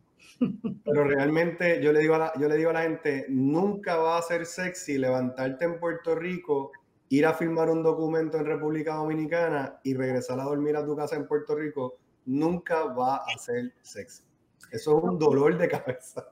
Pero 0.85 1.03
realmente 1.03 1.81
yo 1.81 1.91
le, 1.91 1.99
digo 1.99 2.15
a 2.15 2.17
la, 2.17 2.33
yo 2.39 2.47
le 2.47 2.55
digo 2.55 2.69
a 2.69 2.73
la 2.73 2.83
gente, 2.83 3.25
nunca 3.29 3.97
va 3.97 4.17
a 4.17 4.21
ser 4.21 4.45
sexy 4.45 4.97
levantarte 4.97 5.65
en 5.65 5.79
Puerto 5.79 6.15
Rico, 6.15 6.71
ir 7.09 7.25
a 7.25 7.33
firmar 7.33 7.69
un 7.69 7.83
documento 7.83 8.37
en 8.37 8.45
República 8.45 8.95
Dominicana 8.95 9.79
y 9.83 9.93
regresar 9.93 10.39
a 10.39 10.43
dormir 10.43 10.75
a 10.75 10.85
tu 10.85 10.95
casa 10.95 11.15
en 11.15 11.27
Puerto 11.27 11.55
Rico, 11.55 11.97
nunca 12.25 12.83
va 12.85 13.17
a 13.17 13.37
ser 13.37 13.73
sexy. 13.81 14.23
Eso 14.71 14.97
es 14.97 15.03
un 15.03 15.17
dolor 15.17 15.57
de 15.57 15.67
cabeza. 15.67 16.27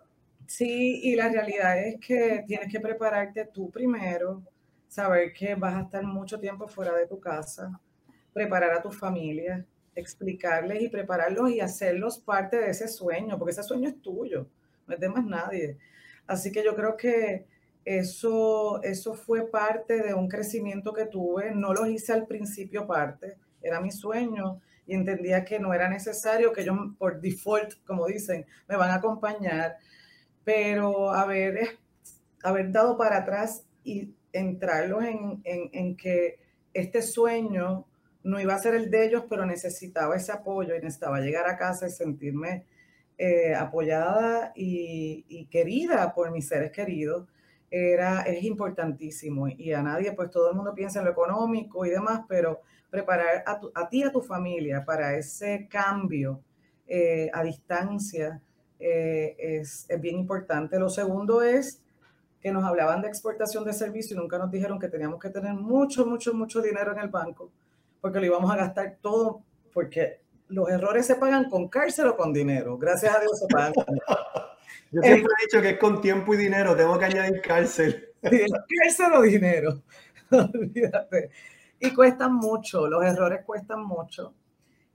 Sí, 0.46 1.01
y 1.03 1.15
la 1.15 1.29
realidad 1.29 1.77
es 1.77 2.00
que 2.00 2.44
tienes 2.48 2.72
que 2.72 2.79
prepararte 2.79 3.50
tú 3.53 3.70
primero, 3.70 4.44
saber 4.88 5.34
que 5.34 5.56
vas 5.56 5.75
a 5.75 5.82
estar 5.82 6.03
mucho 6.03 6.39
tiempo 6.39 6.67
fuera 6.67 6.94
de 6.94 7.08
tu 7.08 7.20
casa, 7.20 7.79
preparar 8.32 8.72
a 8.74 8.82
tu 8.82 8.89
familia, 8.89 9.65
explicarles 9.97 10.81
y 10.83 10.89
prepararlos 10.89 11.49
y 11.49 11.59
hacerlos 11.59 12.19
parte 12.19 12.57
de 12.57 12.69
ese 12.69 12.87
sueño, 12.87 13.37
porque 13.37 13.51
ese 13.51 13.63
sueño 13.63 13.89
es 13.89 14.01
tuyo, 14.01 14.47
no 14.85 14.93
es 14.93 14.99
de 14.99 15.09
más 15.09 15.25
nadie. 15.25 15.77
Así 16.27 16.51
que 16.51 16.63
yo 16.63 16.75
creo 16.75 16.95
que 16.95 17.45
eso, 17.83 18.81
eso 18.83 19.13
fue 19.15 19.49
parte 19.49 20.01
de 20.01 20.13
un 20.13 20.27
crecimiento 20.27 20.93
que 20.93 21.05
tuve. 21.05 21.51
No 21.51 21.73
lo 21.73 21.87
hice 21.87 22.13
al 22.13 22.27
principio 22.27 22.85
parte, 22.85 23.37
era 23.61 23.81
mi 23.81 23.91
sueño 23.91 24.61
y 24.85 24.93
entendía 24.93 25.43
que 25.43 25.59
no 25.59 25.73
era 25.73 25.89
necesario, 25.89 26.53
que 26.53 26.61
ellos 26.61 26.77
por 26.97 27.19
default, 27.19 27.73
como 27.85 28.05
dicen, 28.05 28.45
me 28.67 28.77
van 28.77 28.91
a 28.91 28.95
acompañar, 28.95 29.77
pero 30.43 31.11
haber, 31.11 31.79
haber 32.43 32.71
dado 32.71 32.97
para 32.97 33.17
atrás 33.17 33.65
y 33.83 34.13
entrarlos 34.31 35.03
en, 35.03 35.41
en, 35.43 35.69
en 35.73 35.97
que 35.97 36.39
este 36.73 37.01
sueño 37.01 37.85
no 38.27 38.41
iba 38.41 38.53
a 38.53 38.60
ser 38.60 38.75
el 38.75 38.91
de 38.91 39.05
ellos, 39.05 39.24
pero 39.29 39.46
necesitaba 39.46 40.15
ese 40.15 40.34
apoyo 40.34 40.75
y 40.75 40.81
necesitaba 40.81 41.22
llegar 41.22 41.48
a 41.48 41.57
casa 41.57 41.88
y 41.88 41.91
sentirme 41.91 42.65
eh, 43.17 43.55
apoyada 43.55 44.51
y, 44.53 45.48
querida 45.50 46.13
por 46.13 46.31
mis 46.31 46.48
seres 46.48 46.72
queridos, 46.72 47.25
era, 47.72 48.24
es 48.24 48.43
importantísimo. 48.43 49.48
Y 49.48 49.72
a 49.72 49.81
nadie, 49.81 50.12
pues 50.12 50.29
todo 50.29 50.50
el 50.50 50.57
mundo 50.57 50.74
piensa 50.75 51.00
en 51.00 51.05
lo 51.05 51.12
económico 51.12 51.86
y 51.86 51.89
demás, 51.89 52.25
pero 52.27 52.62
preparar 52.89 53.46
a, 53.46 53.89
ti 53.89 54.00
y 54.00 54.03
a 54.03 54.12
tu 54.12 54.22
familia 54.22 54.84
para 54.84 55.15
ese 55.15 55.67
cambio 55.69 56.41
eh, 56.86 57.29
a 57.34 57.43
distancia 57.43 58.41
eh, 58.79 59.36
es, 59.39 59.86
es 59.88 60.01
bien 60.01 60.17
importante. 60.17 60.77
Lo 60.79 60.89
segundo 60.89 61.41
es 61.41 61.81
que 62.41 62.51
nos 62.51 62.65
hablaban 62.65 63.01
de 63.01 63.07
exportación 63.07 63.63
de 63.63 63.72
servicios 63.72 64.12
y 64.12 64.22
nunca 64.22 64.38
nos 64.38 64.51
dijeron 64.51 64.79
que 64.79 64.89
teníamos 64.89 65.19
que 65.19 65.29
tener 65.29 65.53
mucho, 65.53 66.05
mucho, 66.05 66.34
mucho 66.34 66.62
dinero 66.62 66.91
en 66.91 67.00
el 67.00 67.07
banco 67.07 67.51
porque 68.07 68.21
lo 68.21 68.25
íbamos 68.25 68.49
a 68.49 68.55
gastar 68.55 68.99
todo, 69.01 69.43
porque 69.73 70.21
los 70.47 70.69
errores 70.69 71.05
se 71.05 71.15
pagan 71.15 71.49
con 71.49 71.67
cárcel 71.67 72.07
o 72.07 72.15
con 72.15 72.31
dinero. 72.31 72.77
Gracias 72.77 73.13
a 73.13 73.19
Dios 73.19 73.37
se 73.37 73.47
pagan. 73.47 73.73
Yo 74.93 75.01
siempre 75.01 75.33
he 75.37 75.45
dicho 75.45 75.61
que 75.61 75.71
es 75.71 75.77
con 75.77 75.99
tiempo 75.99 76.33
y 76.33 76.37
dinero, 76.37 76.73
tengo 76.73 76.97
que 76.97 77.03
añadir 77.03 77.41
cárcel. 77.41 78.13
cárcel 78.21 79.11
o 79.13 79.21
dinero, 79.23 79.83
olvídate. 80.31 81.31
Y 81.81 81.93
cuestan 81.93 82.33
mucho, 82.33 82.87
los 82.87 83.03
errores 83.03 83.41
cuestan 83.45 83.83
mucho. 83.83 84.33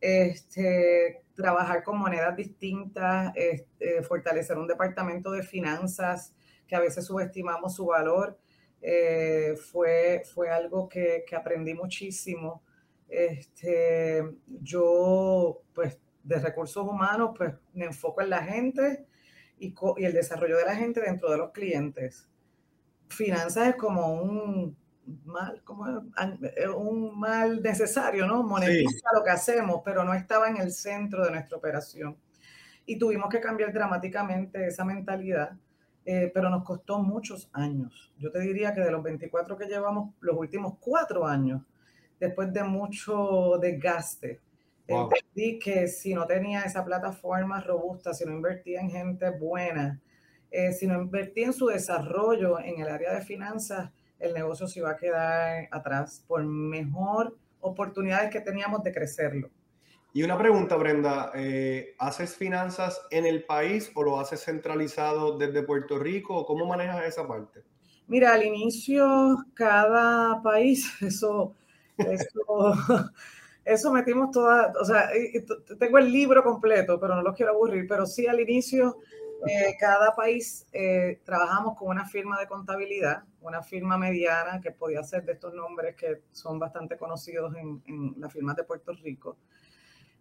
Este, 0.01 1.25
trabajar 1.35 1.85
con 1.85 1.99
monedas 1.99 2.35
distintas, 2.35 3.31
este, 3.37 4.03
fortalecer 4.05 4.57
un 4.57 4.69
departamento 4.69 5.33
de 5.33 5.43
finanzas 5.43 6.35
que 6.67 6.77
a 6.77 6.81
veces 6.81 7.05
subestimamos 7.05 7.75
su 7.75 7.85
valor, 7.85 8.39
eh, 8.81 9.55
fue, 9.71 10.23
fue 10.33 10.49
algo 10.49 10.89
que, 10.89 11.25
que 11.27 11.37
aprendí 11.37 11.75
muchísimo. 11.75 12.63
Este, 13.13 14.25
yo, 14.47 15.61
pues, 15.75 15.99
de 16.25 16.39
recursos 16.39 16.89
humanos, 16.89 17.33
pues, 17.37 17.53
me 17.75 17.85
enfoco 17.85 18.23
en 18.23 18.31
la 18.31 18.43
gente 18.43 19.05
y, 19.59 19.75
y 19.99 20.05
el 20.07 20.15
desarrollo 20.15 20.57
de 20.57 20.65
la 20.65 20.75
gente 20.75 21.03
dentro 21.03 21.31
de 21.31 21.37
los 21.37 21.51
clientes. 21.51 22.27
Finanzas 23.09 23.69
es 23.69 23.77
como 23.77 24.15
un 24.15 24.75
mal, 25.27 25.63
como 25.63 25.85
un 26.75 27.21
mal 27.21 27.61
necesario, 27.61 28.27
¿no? 28.27 28.43
Monetiza 28.45 29.11
lo 29.15 29.23
que 29.23 29.31
hacemos, 29.31 29.83
pero 29.85 30.05
no 30.05 30.15
estaba 30.15 30.49
en 30.49 30.57
el 30.57 30.73
centro 30.73 31.23
de 31.23 31.33
nuestra 31.33 31.59
operación. 31.59 32.17
Y 32.87 32.99
tuvimos 32.99 33.29
que 33.29 33.41
cambiar 33.41 33.75
dramáticamente 33.75 34.67
esa 34.67 34.87
mentalidad, 34.87 35.53
eh, 36.07 36.31
pero 36.33 36.49
nos 36.49 36.65
costó 36.65 36.99
muchos 36.99 37.51
años. 37.53 38.15
Yo 38.17 38.33
te 38.33 38.41
diría 38.41 38.73
que 38.73 38.81
de 38.81 38.91
los 38.91 39.03
24 39.03 39.59
que 39.59 39.67
llevamos, 39.67 40.15
los 40.21 40.35
últimos 40.35 40.79
cuatro 40.81 41.27
años 41.27 41.61
después 42.23 42.53
de 42.53 42.63
mucho 42.63 43.59
desgaste. 43.61 44.41
Entendí 44.87 45.59
que 45.59 45.89
si 45.89 46.15
no 46.15 46.25
tenía 46.25 46.63
esa 46.63 46.85
plataforma 46.85 47.61
robusta, 47.61 48.15
si 48.15 48.25
no 48.25 48.33
invertía 48.33 48.81
en 48.81 48.91
gente 48.91 49.31
buena, 49.31 50.01
eh, 50.51 50.73
si 50.73 50.87
no 50.87 51.01
invertía 51.01 51.47
en 51.47 51.53
su 51.53 51.67
desarrollo 51.67 52.61
en 52.61 52.81
el 52.81 52.89
área 52.89 53.13
de 53.13 53.23
finanzas, 53.23 53.91
el 54.21 54.35
negocio 54.35 54.69
se 54.69 54.79
iba 54.79 54.91
a 54.91 54.97
quedar 54.97 55.69
atrás 55.73 56.25
por 56.29 56.45
mejor 56.45 57.37
oportunidades 57.61 58.31
que 58.31 58.41
teníamos 58.41 58.85
de 58.85 58.93
crecerlo. 58.93 59.51
Y 60.13 60.23
una 60.23 60.39
pregunta, 60.39 60.77
Brenda, 60.77 61.33
eh, 61.35 61.97
¿haces 61.99 62.37
finanzas 62.37 63.01
en 63.11 63.27
el 63.27 63.45
país 63.45 63.91
o 63.95 64.05
lo 64.05 64.21
haces 64.21 64.45
centralizado 64.45 65.39
desde 65.39 65.65
Puerto 65.65 65.99
Rico? 65.99 66.47
¿Cómo 66.47 66.67
manejas 66.67 67.05
esa 67.05 67.27
parte? 67.27 67.65
Mira, 68.07 68.35
al 68.35 68.45
inicio 68.45 69.39
cada 69.55 70.41
país, 70.43 70.87
eso 71.03 71.55
eso, 71.99 72.73
eso 73.65 73.93
metimos 73.93 74.31
toda, 74.31 74.73
o 74.81 74.85
sea, 74.85 75.11
tengo 75.79 75.99
el 75.99 76.11
libro 76.13 76.43
completo, 76.43 76.99
pero 77.01 77.17
no 77.17 77.23
lo 77.23 77.35
quiero 77.35 77.53
aburrir, 77.53 77.87
pero 77.89 78.07
sí 78.07 78.27
al 78.27 78.41
inicio, 78.41 78.99
eh, 79.47 79.77
cada 79.79 80.15
país 80.15 80.67
eh, 80.73 81.21
trabajamos 81.25 81.77
con 81.77 81.89
una 81.89 82.07
firma 82.07 82.39
de 82.39 82.47
contabilidad, 82.47 83.25
una 83.41 83.63
firma 83.63 83.99
mediana 83.99 84.61
que 84.61 84.71
podía 84.71 85.03
ser 85.03 85.25
de 85.25 85.33
estos 85.33 85.53
nombres 85.53 85.97
que 85.97 86.23
son 86.31 86.59
bastante 86.59 86.97
conocidos 86.97 87.55
en, 87.57 87.83
en 87.87 88.15
las 88.19 88.33
firmas 88.33 88.57
de 88.57 88.65
Puerto 88.65 88.93
Rico. 88.93 89.37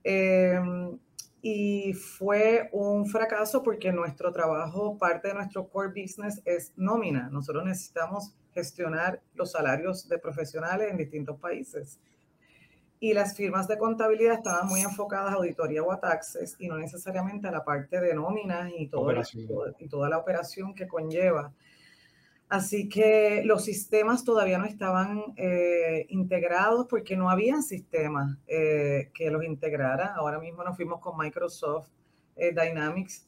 Em, 0.04 0.98
y 1.41 1.93
fue 1.93 2.69
un 2.71 3.07
fracaso 3.07 3.63
porque 3.63 3.91
nuestro 3.91 4.31
trabajo, 4.31 4.98
parte 4.98 5.29
de 5.29 5.33
nuestro 5.33 5.67
core 5.67 5.89
business 5.89 6.41
es 6.45 6.71
nómina. 6.75 7.29
Nosotros 7.29 7.65
necesitamos 7.65 8.36
gestionar 8.53 9.21
los 9.33 9.51
salarios 9.51 10.07
de 10.07 10.19
profesionales 10.19 10.91
en 10.91 10.98
distintos 10.98 11.39
países. 11.39 12.00
Y 13.00 13.13
las 13.13 13.36
firmas 13.36 13.67
de 13.67 13.79
contabilidad 13.79 14.36
estaban 14.36 14.67
muy 14.67 14.81
enfocadas 14.81 15.33
a 15.33 15.38
auditoría 15.38 15.81
o 15.81 15.91
a 15.91 16.00
taxes 16.00 16.55
y 16.60 16.67
no 16.67 16.77
necesariamente 16.77 17.48
a 17.48 17.51
la 17.51 17.65
parte 17.65 18.00
de 18.00 18.13
nóminas 18.13 18.71
y, 18.77 18.88
todo 18.88 19.12
y 19.79 19.88
toda 19.88 20.10
la 20.10 20.19
operación 20.19 20.75
que 20.75 20.88
conlleva. 20.88 21.51
Así 22.51 22.89
que 22.89 23.43
los 23.46 23.63
sistemas 23.63 24.25
todavía 24.25 24.58
no 24.58 24.65
estaban 24.65 25.24
eh, 25.38 26.05
integrados 26.10 26.86
porque 26.89 27.15
no 27.15 27.29
había 27.29 27.62
sistemas 27.62 28.38
eh, 28.46 29.10
que 29.13 29.31
los 29.31 29.46
integrara. 29.46 30.13
Ahora 30.15 30.38
mismo 30.38 30.62
nos 30.62 30.75
fuimos 30.75 31.00
con 31.00 31.17
Microsoft 31.17 31.88
eh, 32.36 32.51
Dynamics 32.51 33.25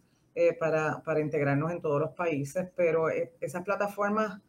para, 0.60 1.02
para, 1.06 1.22
integrarnos 1.22 1.72
en 1.72 1.80
todos 1.80 2.02
los 2.02 2.10
países, 2.10 2.68
pero 2.76 3.08
esas 3.40 3.64
plataformas 3.64 4.42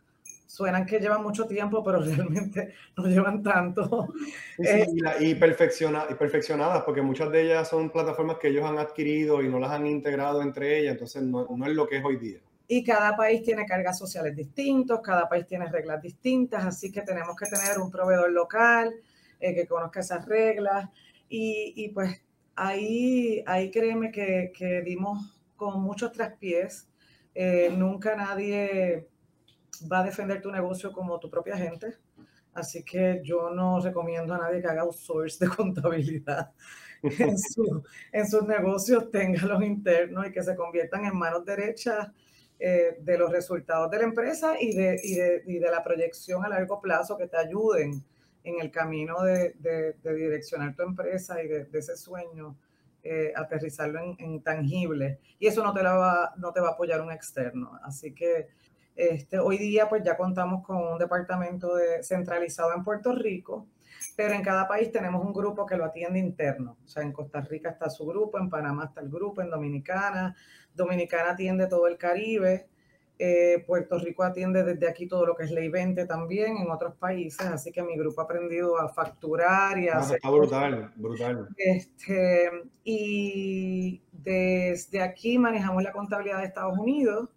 suenan 0.44 0.86
que 0.86 0.98
llevan 0.98 1.22
mucho 1.22 1.46
tiempo, 1.46 1.84
pero 1.84 2.00
realmente 2.04 2.74
no 2.96 3.06
llevan 3.06 3.44
tanto. 3.44 4.08
Eh, 4.58 4.88
y, 5.20 5.36
perfecciona, 5.36 6.06
y 6.10 6.14
perfeccionadas, 6.14 6.82
porque 6.82 7.00
muchas 7.00 7.30
de 7.30 7.42
ellas 7.42 7.68
son 7.68 7.90
plataformas 7.90 8.38
que 8.38 8.48
ellos 8.48 8.64
han 8.64 8.78
adquirido 8.78 9.40
y 9.40 9.48
no 9.48 9.60
las 9.60 9.70
han 9.70 9.86
integrado 9.86 10.42
entre 10.42 10.80
ellas, 10.80 10.94
entonces 10.94 11.22
no, 11.22 11.46
no 11.48 11.64
es 11.64 11.74
lo 11.76 11.86
que 11.86 11.98
es 11.98 12.04
hoy 12.04 12.16
día. 12.16 12.40
Y 12.66 12.82
cada 12.82 13.16
país 13.16 13.42
tiene 13.42 13.66
cargas 13.66 13.98
sociales 13.98 14.34
distintos, 14.34 15.00
cada 15.02 15.28
país 15.28 15.46
tiene 15.46 15.66
reglas 15.70 16.00
distintas, 16.00 16.64
así 16.64 16.90
que 16.90 17.02
tenemos 17.02 17.36
que 17.36 17.46
tener 17.46 17.78
un 17.78 17.90
proveedor 17.90 18.30
local 18.30 18.94
eh, 19.38 19.54
que 19.54 19.66
conozca 19.66 20.00
esas 20.00 20.24
reglas. 20.26 20.88
Y, 21.28 21.74
y, 21.76 21.88
pues 21.90 22.22
ahí, 22.56 23.42
ahí 23.46 23.70
créeme 23.70 24.10
que, 24.10 24.52
que 24.56 24.82
dimos 24.82 25.40
con 25.56 25.82
muchos 25.82 26.12
traspiés. 26.12 26.88
Eh, 27.34 27.74
nunca 27.76 28.14
nadie 28.16 29.08
va 29.90 30.00
a 30.00 30.04
defender 30.04 30.40
tu 30.40 30.50
negocio 30.50 30.92
como 30.92 31.18
tu 31.18 31.28
propia 31.28 31.56
gente. 31.56 31.96
Así 32.54 32.84
que 32.84 33.20
yo 33.24 33.50
no 33.50 33.80
recomiendo 33.80 34.32
a 34.32 34.38
nadie 34.38 34.62
que 34.62 34.68
haga 34.68 34.82
outsource 34.82 35.44
de 35.44 35.48
contabilidad 35.54 36.52
en, 37.02 37.38
su, 37.38 37.82
en 38.12 38.28
sus 38.28 38.46
negocios, 38.46 39.10
tenga 39.10 39.44
los 39.46 39.62
internos 39.62 40.26
y 40.26 40.32
que 40.32 40.42
se 40.42 40.56
conviertan 40.56 41.04
en 41.04 41.16
manos 41.16 41.44
derechas 41.44 42.08
eh, 42.58 42.96
de 43.00 43.18
los 43.18 43.30
resultados 43.30 43.90
de 43.90 43.98
la 43.98 44.04
empresa 44.04 44.54
y 44.60 44.74
de, 44.74 45.00
y, 45.02 45.14
de, 45.14 45.42
y 45.46 45.58
de, 45.58 45.70
la 45.70 45.82
proyección 45.82 46.44
a 46.44 46.48
largo 46.48 46.80
plazo 46.80 47.16
que 47.16 47.26
te 47.26 47.36
ayuden 47.36 48.04
en 48.44 48.60
el 48.60 48.70
camino 48.70 49.22
de, 49.22 49.54
de 49.58 50.14
direccionar 50.14 50.74
tu 50.76 50.82
empresa 50.82 51.42
y 51.42 51.48
de, 51.48 51.68
ese 51.72 51.96
sueño, 51.96 52.56
eh, 53.02 53.34
aterrizarlo 53.36 54.00
en, 54.00 54.16
en, 54.18 54.42
tangible. 54.42 55.18
Y 55.38 55.46
eso 55.46 55.62
no 55.62 55.74
te, 55.74 55.82
la 55.82 55.94
va, 55.94 56.34
no 56.38 56.52
te 56.52 56.60
va 56.60 56.68
a 56.68 56.72
apoyar 56.72 57.02
un 57.02 57.12
externo. 57.12 57.78
Así 57.82 58.14
que 58.14 58.48
este, 58.96 59.38
hoy 59.38 59.58
día 59.58 59.88
pues 59.88 60.02
ya 60.04 60.16
contamos 60.16 60.64
con 60.64 60.76
un 60.76 60.98
departamento 60.98 61.74
de, 61.74 62.02
centralizado 62.02 62.72
en 62.74 62.84
Puerto 62.84 63.12
Rico, 63.12 63.66
pero 64.16 64.34
en 64.34 64.42
cada 64.42 64.68
país 64.68 64.92
tenemos 64.92 65.24
un 65.24 65.32
grupo 65.32 65.66
que 65.66 65.76
lo 65.76 65.84
atiende 65.84 66.18
interno. 66.18 66.78
O 66.84 66.88
sea, 66.88 67.02
en 67.02 67.12
Costa 67.12 67.40
Rica 67.40 67.70
está 67.70 67.90
su 67.90 68.06
grupo, 68.06 68.38
en 68.38 68.48
Panamá 68.48 68.86
está 68.86 69.00
el 69.00 69.10
grupo, 69.10 69.42
en 69.42 69.50
Dominicana. 69.50 70.34
Dominicana 70.74 71.30
atiende 71.30 71.66
todo 71.66 71.86
el 71.86 71.96
Caribe. 71.96 72.66
Eh, 73.18 73.62
Puerto 73.64 73.96
Rico 73.98 74.24
atiende 74.24 74.64
desde 74.64 74.88
aquí 74.88 75.06
todo 75.06 75.24
lo 75.24 75.36
que 75.36 75.44
es 75.44 75.52
ley 75.52 75.68
20 75.68 76.04
también 76.06 76.56
en 76.56 76.68
otros 76.68 76.96
países, 76.96 77.46
así 77.46 77.70
que 77.70 77.80
mi 77.80 77.96
grupo 77.96 78.20
ha 78.20 78.24
aprendido 78.24 78.76
a 78.80 78.88
facturar 78.88 79.78
y 79.78 79.88
a... 79.88 79.98
Ah, 79.98 80.14
está 80.14 80.30
brutal, 80.30 80.92
brutal. 80.96 81.48
Este, 81.56 82.50
y 82.82 84.02
desde 84.10 85.00
aquí 85.00 85.38
manejamos 85.38 85.84
la 85.84 85.92
contabilidad 85.92 86.38
de 86.38 86.46
Estados 86.46 86.76
Unidos, 86.76 87.28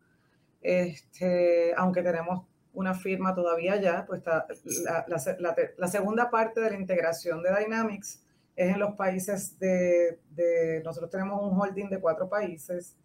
Este, 0.61 1.73
aunque 1.77 2.01
tenemos 2.01 2.45
una 2.73 2.95
firma 2.95 3.35
todavía 3.35 3.79
ya, 3.79 4.05
pues 4.07 4.19
está, 4.19 4.47
la, 4.83 5.05
la, 5.39 5.55
la, 5.77 5.87
segunda 5.87 6.29
parte 6.29 6.59
de 6.59 6.71
la 6.71 6.77
integración 6.77 7.41
de 7.41 7.49
Dynamics 7.55 8.23
es 8.55 8.73
en 8.73 8.79
los 8.79 8.95
países 8.95 9.57
de, 9.59 10.19
de 10.31 10.81
nosotros 10.83 11.09
tenemos 11.11 11.41
un 11.41 11.59
holding 11.59 11.89
de 11.89 11.99
cuatro 11.99 12.27
países, 12.27 12.95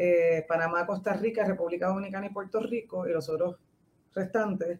eh, 0.00 0.44
Panamá, 0.46 0.86
Costa 0.86 1.12
Rica, 1.14 1.44
República 1.44 1.88
Dominicana 1.88 2.26
y 2.26 2.30
Puerto 2.30 2.60
Rico, 2.60 3.08
y 3.08 3.12
los 3.12 3.28
otros 3.28 3.56
restantes, 4.14 4.78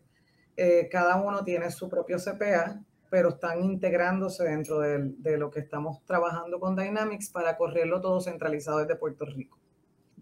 eh, 0.57 0.89
cada 0.89 1.17
uno 1.17 1.43
tiene 1.43 1.73
su 1.73 1.89
propio 1.89 2.19
CPA, 2.19 2.81
pero 3.11 3.31
están 3.31 3.65
integrándose 3.65 4.45
dentro 4.45 4.79
de, 4.79 5.15
de, 5.19 5.37
lo 5.37 5.51
que 5.51 5.59
estamos 5.59 6.05
trabajando 6.05 6.61
con 6.61 6.77
Dynamics 6.77 7.31
para 7.31 7.57
correrlo 7.57 8.01
todo 8.01 8.21
centralizado 8.21 8.79
desde 8.79 8.95
Puerto 8.95 9.25
Rico. 9.25 9.59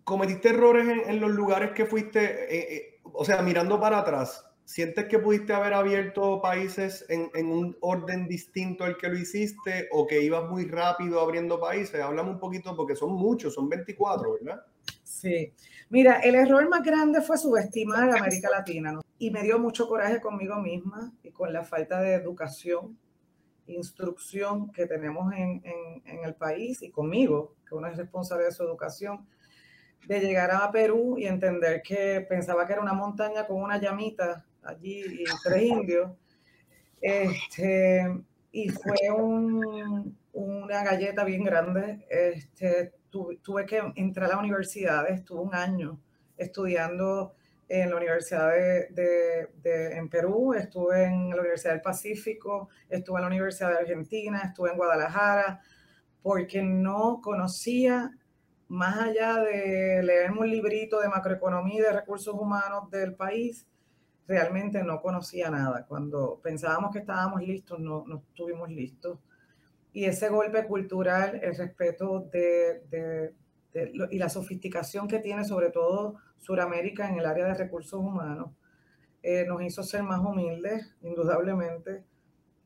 ¿Cometiste 0.02 0.48
errores 0.48 0.88
en, 0.88 1.10
en 1.10 1.20
los 1.20 1.30
lugares 1.30 1.72
que 1.72 1.84
fuiste? 1.84 2.46
Eh, 2.48 3.00
o 3.02 3.24
sea, 3.24 3.42
mirando 3.42 3.78
para 3.78 3.98
atrás, 3.98 4.46
¿sientes 4.64 5.06
que 5.06 5.18
pudiste 5.18 5.52
haber 5.52 5.74
abierto 5.74 6.40
países 6.40 7.04
en, 7.10 7.30
en, 7.34 7.50
un 7.50 7.76
orden 7.82 8.28
distinto 8.28 8.84
al 8.84 8.96
que 8.96 9.10
lo 9.10 9.18
hiciste 9.18 9.88
o 9.92 10.06
que 10.06 10.22
ibas 10.22 10.48
muy 10.48 10.64
rápido 10.64 11.20
abriendo 11.20 11.60
países? 11.60 12.00
Háblame 12.00 12.30
un 12.30 12.38
poquito 12.38 12.74
porque 12.74 12.96
son 12.96 13.12
muchos, 13.12 13.52
son 13.52 13.68
24, 13.68 14.38
¿verdad? 14.40 14.64
Sí. 15.16 15.54
Mira, 15.88 16.20
el 16.20 16.34
error 16.34 16.68
más 16.68 16.82
grande 16.82 17.22
fue 17.22 17.38
subestimar 17.38 18.10
a 18.10 18.18
América 18.18 18.50
Latina 18.50 18.92
¿no? 18.92 19.00
y 19.18 19.30
me 19.30 19.42
dio 19.42 19.58
mucho 19.58 19.88
coraje 19.88 20.20
conmigo 20.20 20.56
misma 20.56 21.10
y 21.22 21.30
con 21.30 21.54
la 21.54 21.64
falta 21.64 22.02
de 22.02 22.12
educación, 22.12 22.98
instrucción 23.66 24.70
que 24.72 24.86
tenemos 24.86 25.32
en, 25.32 25.62
en, 25.64 26.02
en 26.04 26.24
el 26.24 26.34
país 26.34 26.82
y 26.82 26.90
conmigo, 26.90 27.54
que 27.66 27.74
uno 27.74 27.86
es 27.86 27.96
responsable 27.96 28.44
de 28.44 28.52
su 28.52 28.62
educación 28.62 29.26
de 30.06 30.20
llegar 30.20 30.50
a 30.50 30.70
Perú 30.70 31.16
y 31.18 31.26
entender 31.26 31.80
que 31.80 32.20
pensaba 32.28 32.66
que 32.66 32.74
era 32.74 32.82
una 32.82 32.92
montaña 32.92 33.46
con 33.46 33.62
una 33.62 33.80
llamita 33.80 34.44
allí 34.62 35.02
y 35.20 35.24
tres 35.42 35.62
indios. 35.62 36.12
Este, 37.00 38.06
y 38.56 38.70
fue 38.70 39.10
un, 39.10 40.16
una 40.32 40.82
galleta 40.82 41.24
bien 41.24 41.44
grande. 41.44 42.06
Este, 42.08 42.94
tuve, 43.10 43.36
tuve, 43.42 43.66
que 43.66 43.82
entrar 43.96 44.30
a 44.30 44.36
la 44.36 44.38
universidad, 44.38 45.06
estuve 45.10 45.42
un 45.42 45.54
año 45.54 46.00
estudiando 46.38 47.34
en 47.68 47.90
la 47.90 47.96
Universidad 47.96 48.52
de, 48.52 48.88
de, 48.92 49.48
de, 49.62 49.98
en 49.98 50.08
Perú, 50.08 50.54
estuve 50.54 51.04
en 51.04 51.28
la 51.28 51.36
Universidad 51.36 51.74
del 51.74 51.82
Pacífico, 51.82 52.70
estuve 52.88 53.18
en 53.18 53.22
la 53.24 53.28
Universidad 53.28 53.72
de 53.72 53.78
Argentina, 53.78 54.40
estuve 54.42 54.70
en 54.70 54.78
Guadalajara, 54.78 55.60
porque 56.22 56.62
no 56.62 57.20
conocía 57.22 58.10
más 58.68 58.98
allá 59.00 59.36
de 59.36 60.02
leerme 60.02 60.40
un 60.40 60.50
librito 60.50 61.00
de 61.00 61.10
macroeconomía 61.10 61.78
y 61.78 61.82
de 61.82 61.92
recursos 61.92 62.34
humanos 62.34 62.90
del 62.90 63.14
país, 63.14 63.66
realmente 64.26 64.82
no 64.82 65.00
conocía 65.00 65.50
nada. 65.50 65.86
Cuando 65.86 66.40
pensábamos 66.42 66.92
que 66.92 67.00
estábamos 67.00 67.42
listos, 67.42 67.78
no, 67.78 68.04
no 68.06 68.22
estuvimos 68.28 68.70
listos. 68.70 69.18
Y 69.92 70.04
ese 70.04 70.28
golpe 70.28 70.66
cultural, 70.66 71.40
el 71.42 71.56
respeto 71.56 72.28
de, 72.32 73.32
y 74.10 74.18
la 74.18 74.28
sofisticación 74.28 75.08
que 75.08 75.18
tiene 75.18 75.44
sobre 75.44 75.70
todo 75.70 76.16
Sudamérica 76.38 77.08
en 77.08 77.18
el 77.18 77.26
área 77.26 77.46
de 77.46 77.54
recursos 77.54 78.00
humanos, 78.00 78.50
eh, 79.22 79.44
nos 79.46 79.62
hizo 79.62 79.82
ser 79.82 80.02
más 80.02 80.20
humildes, 80.20 80.94
indudablemente, 81.02 82.04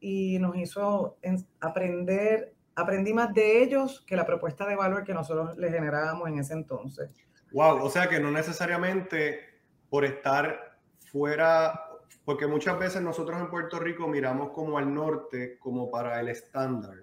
y 0.01 0.39
nos 0.39 0.57
hizo 0.57 1.19
aprender 1.61 2.55
aprendí 2.75 3.13
más 3.13 3.33
de 3.35 3.63
ellos 3.63 4.03
que 4.07 4.17
la 4.17 4.27
propuesta 4.27 4.67
de 4.67 4.77
valor 4.77 5.05
que 5.05 5.15
nosotros 5.15 5.57
les 5.57 5.73
generábamos 5.73 6.29
en 6.29 6.39
ese 6.39 6.55
entonces. 6.55 7.11
Wow, 7.53 7.83
o 7.83 7.91
sea 7.91 8.09
que 8.09 8.21
no 8.21 8.31
necesariamente 8.31 9.41
por 9.89 10.05
estar 10.05 10.70
fuera, 11.11 11.89
porque 12.25 12.47
muchas 12.47 12.79
veces 12.79 13.03
nosotros 13.03 13.41
en 13.41 13.51
Puerto 13.51 13.79
Rico 13.79 14.07
miramos 14.09 14.51
como 14.51 14.79
al 14.79 14.93
norte 14.93 15.59
como 15.59 15.91
para 15.91 16.21
el 16.21 16.29
estándar. 16.29 16.97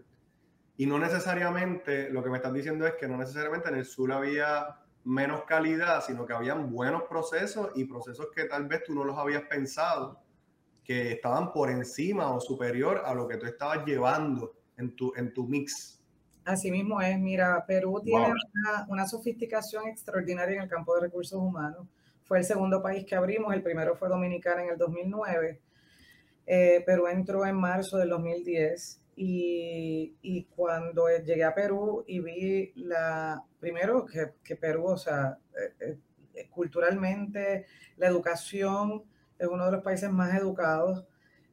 Y 0.78 0.86
no 0.86 1.00
necesariamente, 1.00 2.10
lo 2.10 2.24
que 2.24 2.30
me 2.30 2.38
estás 2.38 2.54
diciendo 2.54 2.86
es 2.86 2.94
que 2.94 3.08
no 3.08 3.18
necesariamente 3.18 3.70
en 3.70 3.76
el 3.76 3.86
sur 3.86 4.12
había 4.12 4.78
menos 5.04 5.44
calidad, 5.46 6.04
sino 6.06 6.26
que 6.26 6.34
habían 6.34 6.72
buenos 6.72 7.04
procesos 7.04 7.72
y 7.76 7.86
procesos 7.86 8.28
que 8.36 8.46
tal 8.46 8.68
vez 8.68 8.84
tú 8.84 8.94
no 8.94 9.04
los 9.04 9.18
habías 9.18 9.44
pensado, 9.44 10.22
que 10.84 11.14
estaban 11.14 11.52
por 11.52 11.70
encima 11.70 12.32
o 12.32 12.40
superior 12.40 13.02
a 13.06 13.14
lo 13.14 13.28
que 13.28 13.38
tú 13.38 13.46
estabas 13.46 13.86
llevando 13.86 14.54
en 14.78 14.96
tu, 14.96 15.14
en 15.16 15.34
tu 15.34 15.48
mix. 15.48 16.02
Así 16.46 16.72
mismo 16.72 17.02
es, 17.02 17.20
mira, 17.20 17.66
Perú 17.66 18.00
tiene 18.04 18.26
wow. 18.26 18.30
una, 18.30 18.86
una, 18.90 19.08
sofisticación 19.08 19.88
extraordinaria 19.88 20.58
en 20.58 20.62
el 20.64 20.70
campo 20.70 20.96
de 20.96 21.02
recursos 21.02 21.38
humanos. 21.38 21.88
Fue 22.28 22.40
el 22.40 22.44
segundo 22.44 22.82
país 22.82 23.06
que 23.06 23.16
abrimos, 23.16 23.54
el 23.54 23.64
primero 23.64 23.96
fue 23.96 24.10
Dominicana 24.10 24.64
en 24.64 24.70
el 24.70 24.78
2009. 24.78 25.62
Eh, 26.46 26.84
Perú 26.86 27.08
entró 27.08 27.46
en 27.46 27.56
marzo 27.56 27.98
del 27.98 28.10
2010 28.10 29.02
y, 29.16 30.48
cuando 30.56 31.08
llegué 31.26 31.44
a 31.44 31.56
Perú 31.56 32.04
y 32.08 32.20
vi 32.20 32.74
la, 32.76 33.44
primero 33.60 34.06
que, 34.06 34.34
que 34.44 34.56
Perú, 34.56 34.86
o 34.86 34.98
sea, 34.98 35.38
eh, 35.80 35.98
eh, 36.34 36.48
culturalmente, 36.50 37.66
la 37.98 38.08
educación 38.08 39.04
es 39.40 39.48
uno 39.48 39.66
de 39.66 39.72
los 39.72 39.84
países 39.84 40.12
más 40.12 40.36
educados. 40.36 41.06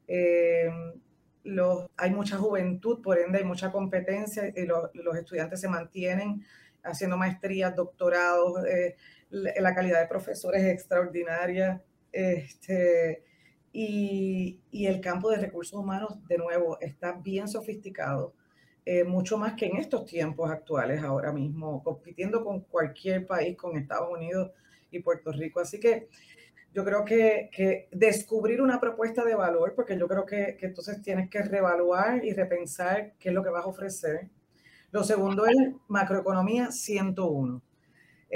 Eh, 0.07 0.71
hay 1.97 2.11
mucha 2.11 2.37
juventud, 2.39 3.03
por 3.03 3.19
ende 3.19 3.39
hay 3.39 3.45
mucha 3.45 3.71
competencia 3.71 4.53
y 4.55 4.67
lo, 4.67 4.91
los 4.95 5.17
estudiantes 5.17 5.61
se 5.61 5.69
mantienen 5.69 6.45
haciendo 6.83 7.17
maestrías, 7.17 7.75
doctorados, 7.75 8.65
eh, 8.67 8.97
la, 9.35 9.75
calidad 9.75 10.01
de 10.01 10.09
profesores 10.09 10.63
es 10.63 10.73
extraordinaria. 10.73 11.83
Este, 12.13 13.25
y, 13.73 14.61
y, 14.71 14.87
el 14.87 15.01
campo 15.01 15.31
de 15.31 15.39
recursos 15.39 15.79
humanos, 15.79 16.19
de 16.29 16.39
nuevo, 16.39 16.79
está 16.81 17.13
bien 17.13 17.49
sofisticado, 17.49 18.35
eh, 18.85 19.03
mucho 19.03 19.37
más 19.37 19.55
que 19.55 19.67
en 19.67 19.77
estos 19.79 20.05
tiempos 20.05 20.51
actuales 20.51 21.03
ahora 21.03 21.33
mismo, 21.33 21.83
compitiendo 21.83 22.45
con 22.45 22.61
cualquier 22.61 23.27
país, 23.27 23.57
con 23.57 23.77
Estados 23.77 24.09
Unidos 24.13 24.53
y 24.91 25.01
Puerto 25.01 25.33
Rico. 25.33 25.59
Así 25.59 25.81
que 25.81 26.09
yo 26.73 26.85
creo 26.85 27.05
que, 27.05 27.51
que, 27.53 27.89
descubrir 27.91 28.63
una 28.63 28.81
propuesta 28.81 29.25
de 29.25 29.35
valor, 29.35 29.75
porque 29.75 29.99
yo 29.99 30.07
creo 30.07 30.25
que, 30.25 30.57
que, 30.59 30.67
entonces 30.67 31.03
tienes 31.03 31.29
que 31.29 31.43
reevaluar 31.43 32.25
y 32.25 32.33
repensar 32.33 33.15
qué 33.19 33.31
es 33.31 33.35
lo 33.35 33.43
que 33.43 33.51
vas 33.51 33.65
a 33.65 33.69
ofrecer. 33.69 34.29
Lo 34.93 35.03
segundo 35.03 35.47
es 35.47 35.57
macroeconomía 35.89 36.71
101. 36.71 37.63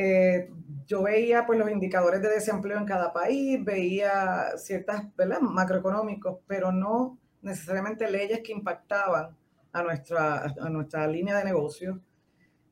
Eh, 0.00 0.48
yo 0.86 1.02
veía 1.02 1.44
pues 1.44 1.58
los 1.58 1.68
indicadores 1.68 2.22
de 2.22 2.28
desempleo 2.28 2.78
en 2.78 2.84
cada 2.84 3.12
país, 3.12 3.64
veía 3.64 4.56
ciertas, 4.56 5.02
¿verdad? 5.16 5.40
Macroeconómicos, 5.40 6.38
pero 6.46 6.70
no 6.70 7.18
necesariamente 7.42 8.08
leyes 8.08 8.40
que 8.44 8.52
impactaban 8.52 9.36
a 9.72 9.82
nuestra, 9.82 10.54
a 10.60 10.68
nuestra 10.70 11.04
línea 11.08 11.36
de 11.38 11.44
negocio. 11.46 12.00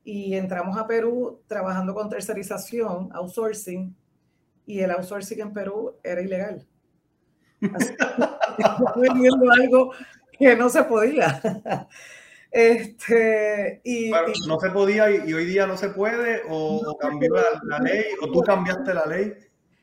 Y 0.05 0.35
entramos 0.35 0.77
a 0.77 0.87
Perú 0.87 1.41
trabajando 1.47 1.93
con 1.93 2.09
tercerización, 2.09 3.09
outsourcing, 3.11 3.93
y 4.65 4.79
el 4.79 4.91
outsourcing 4.91 5.41
en 5.41 5.51
Perú 5.51 5.95
era 6.01 6.21
ilegal. 6.21 6.65
Así 7.73 7.93
vendiendo 8.95 9.51
algo 9.51 9.91
que 10.31 10.55
no 10.55 10.69
se 10.69 10.81
podía. 10.85 11.41
Este, 12.51 13.81
y, 13.83 14.11
no 14.47 14.59
se 14.59 14.69
podía 14.69 15.11
y, 15.11 15.29
y, 15.29 15.33
hoy 15.33 15.45
día 15.45 15.67
no 15.67 15.77
se 15.77 15.89
puede, 15.89 16.41
o, 16.49 16.81
no 16.83 16.95
cambió 16.95 17.35
la, 17.35 17.43
la, 17.63 17.79
ley, 17.79 18.05
o 18.21 18.31
tú 18.31 18.41
cambiaste 18.41 18.93
la 18.93 19.05
ley. 19.05 19.33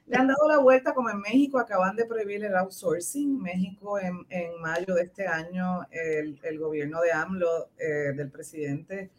Le 0.07 0.17
han 0.17 0.27
dado 0.27 0.49
la 0.49 0.59
vuelta 0.59 0.93
como 0.93 1.11
en 1.11 1.21
México, 1.21 1.59
acaban 1.59 1.97
de 1.97 2.05
prohibir 2.05 2.45
el 2.45 2.55
outsourcing. 2.57 3.41
México 3.41 3.99
en, 3.99 4.27
en 4.29 4.61
mayo 4.61 4.95
de 4.95 5.03
este 5.03 5.27
año, 5.27 5.87
el, 5.91 6.39
el 6.43 6.59
gobierno 6.59 7.01
de 7.01 7.13
AMLO, 7.13 7.71
eh, 7.79 8.13
del 8.15 8.31
presidente, 8.31 9.11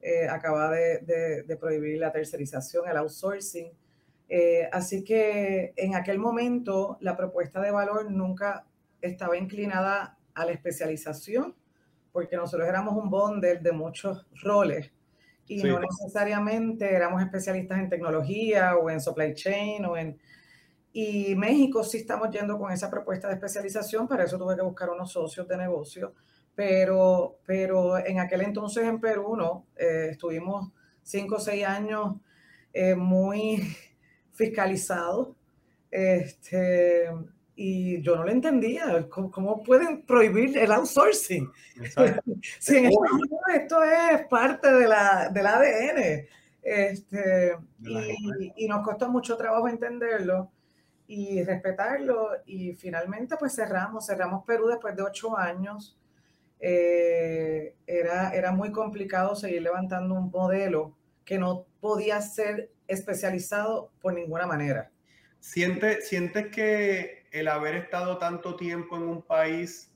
eh, 0.00 0.26
acaba 0.28 0.70
de, 0.70 0.98
de, 0.98 1.42
de 1.42 1.56
prohibir 1.56 1.98
la 1.98 2.10
tercerización, 2.10 2.88
el 2.88 2.96
outsourcing. 2.96 3.70
Eh, 4.34 4.66
así 4.72 5.04
que 5.04 5.74
en 5.76 5.94
aquel 5.94 6.18
momento 6.18 6.96
la 7.00 7.16
propuesta 7.16 7.60
de 7.60 7.70
valor 7.70 8.10
nunca 8.10 8.64
estaba 9.02 9.36
inclinada 9.36 10.16
a 10.32 10.46
la 10.46 10.52
especialización, 10.52 11.54
porque 12.12 12.36
nosotros 12.36 12.68
éramos 12.68 12.94
un 12.94 13.10
bundle 13.10 13.58
de 13.58 13.72
muchos 13.72 14.26
roles 14.42 14.92
y 15.46 15.60
sí. 15.60 15.66
no 15.66 15.80
necesariamente 15.80 16.94
éramos 16.94 17.22
especialistas 17.22 17.78
en 17.78 17.88
tecnología 17.88 18.76
o 18.76 18.90
en 18.90 19.00
supply 19.00 19.34
chain 19.34 19.84
o 19.84 19.96
en... 19.96 20.18
Y 20.94 21.34
México 21.36 21.82
sí 21.84 21.98
estamos 21.98 22.30
yendo 22.30 22.58
con 22.58 22.70
esa 22.70 22.90
propuesta 22.90 23.26
de 23.26 23.34
especialización, 23.34 24.06
para 24.06 24.24
eso 24.24 24.38
tuve 24.38 24.54
que 24.54 24.62
buscar 24.62 24.90
unos 24.90 25.10
socios 25.10 25.48
de 25.48 25.56
negocio, 25.56 26.12
pero, 26.54 27.38
pero 27.46 27.96
en 27.98 28.20
aquel 28.20 28.42
entonces 28.42 28.84
en 28.84 29.00
Perú 29.00 29.34
no, 29.34 29.66
eh, 29.74 30.08
estuvimos 30.10 30.70
cinco 31.02 31.36
o 31.36 31.40
seis 31.40 31.64
años 31.64 32.16
eh, 32.74 32.94
muy 32.94 33.74
fiscalizado. 34.32 35.34
Este, 35.90 37.08
y 37.54 38.00
yo 38.02 38.16
no 38.16 38.24
lo 38.24 38.30
entendía. 38.30 39.06
¿Cómo, 39.08 39.30
cómo 39.30 39.62
pueden 39.62 40.02
prohibir 40.02 40.56
el 40.56 40.72
outsourcing? 40.72 41.50
si 42.58 42.76
en 42.76 42.90
esto 43.54 43.82
es 43.82 44.26
parte 44.26 44.72
de 44.72 44.88
la, 44.88 45.28
del 45.28 45.46
ADN. 45.46 46.26
Este, 46.62 47.56
y, 47.80 48.52
y, 48.64 48.68
nos 48.68 48.84
costó 48.84 49.08
mucho 49.08 49.36
trabajo 49.36 49.68
entenderlo 49.68 50.50
y 51.06 51.42
respetarlo. 51.42 52.30
Y 52.46 52.74
finalmente, 52.74 53.36
pues 53.36 53.54
cerramos, 53.54 54.06
cerramos 54.06 54.44
Perú 54.44 54.68
después 54.68 54.96
de 54.96 55.02
ocho 55.02 55.36
años. 55.36 55.98
Eh, 56.64 57.74
era, 57.86 58.30
era 58.30 58.52
muy 58.52 58.70
complicado 58.70 59.34
seguir 59.34 59.62
levantando 59.62 60.14
un 60.14 60.30
modelo 60.30 60.94
que 61.24 61.36
no 61.36 61.66
podía 61.80 62.20
ser 62.20 62.70
especializado 62.86 63.90
por 64.00 64.14
ninguna 64.14 64.46
manera. 64.46 64.90
¿Sientes, 65.40 66.08
¿Sientes 66.08 66.46
que 66.54 67.21
el 67.32 67.48
haber 67.48 67.74
estado 67.74 68.18
tanto 68.18 68.56
tiempo 68.56 68.96
en 68.96 69.02
un 69.02 69.22
país 69.22 69.90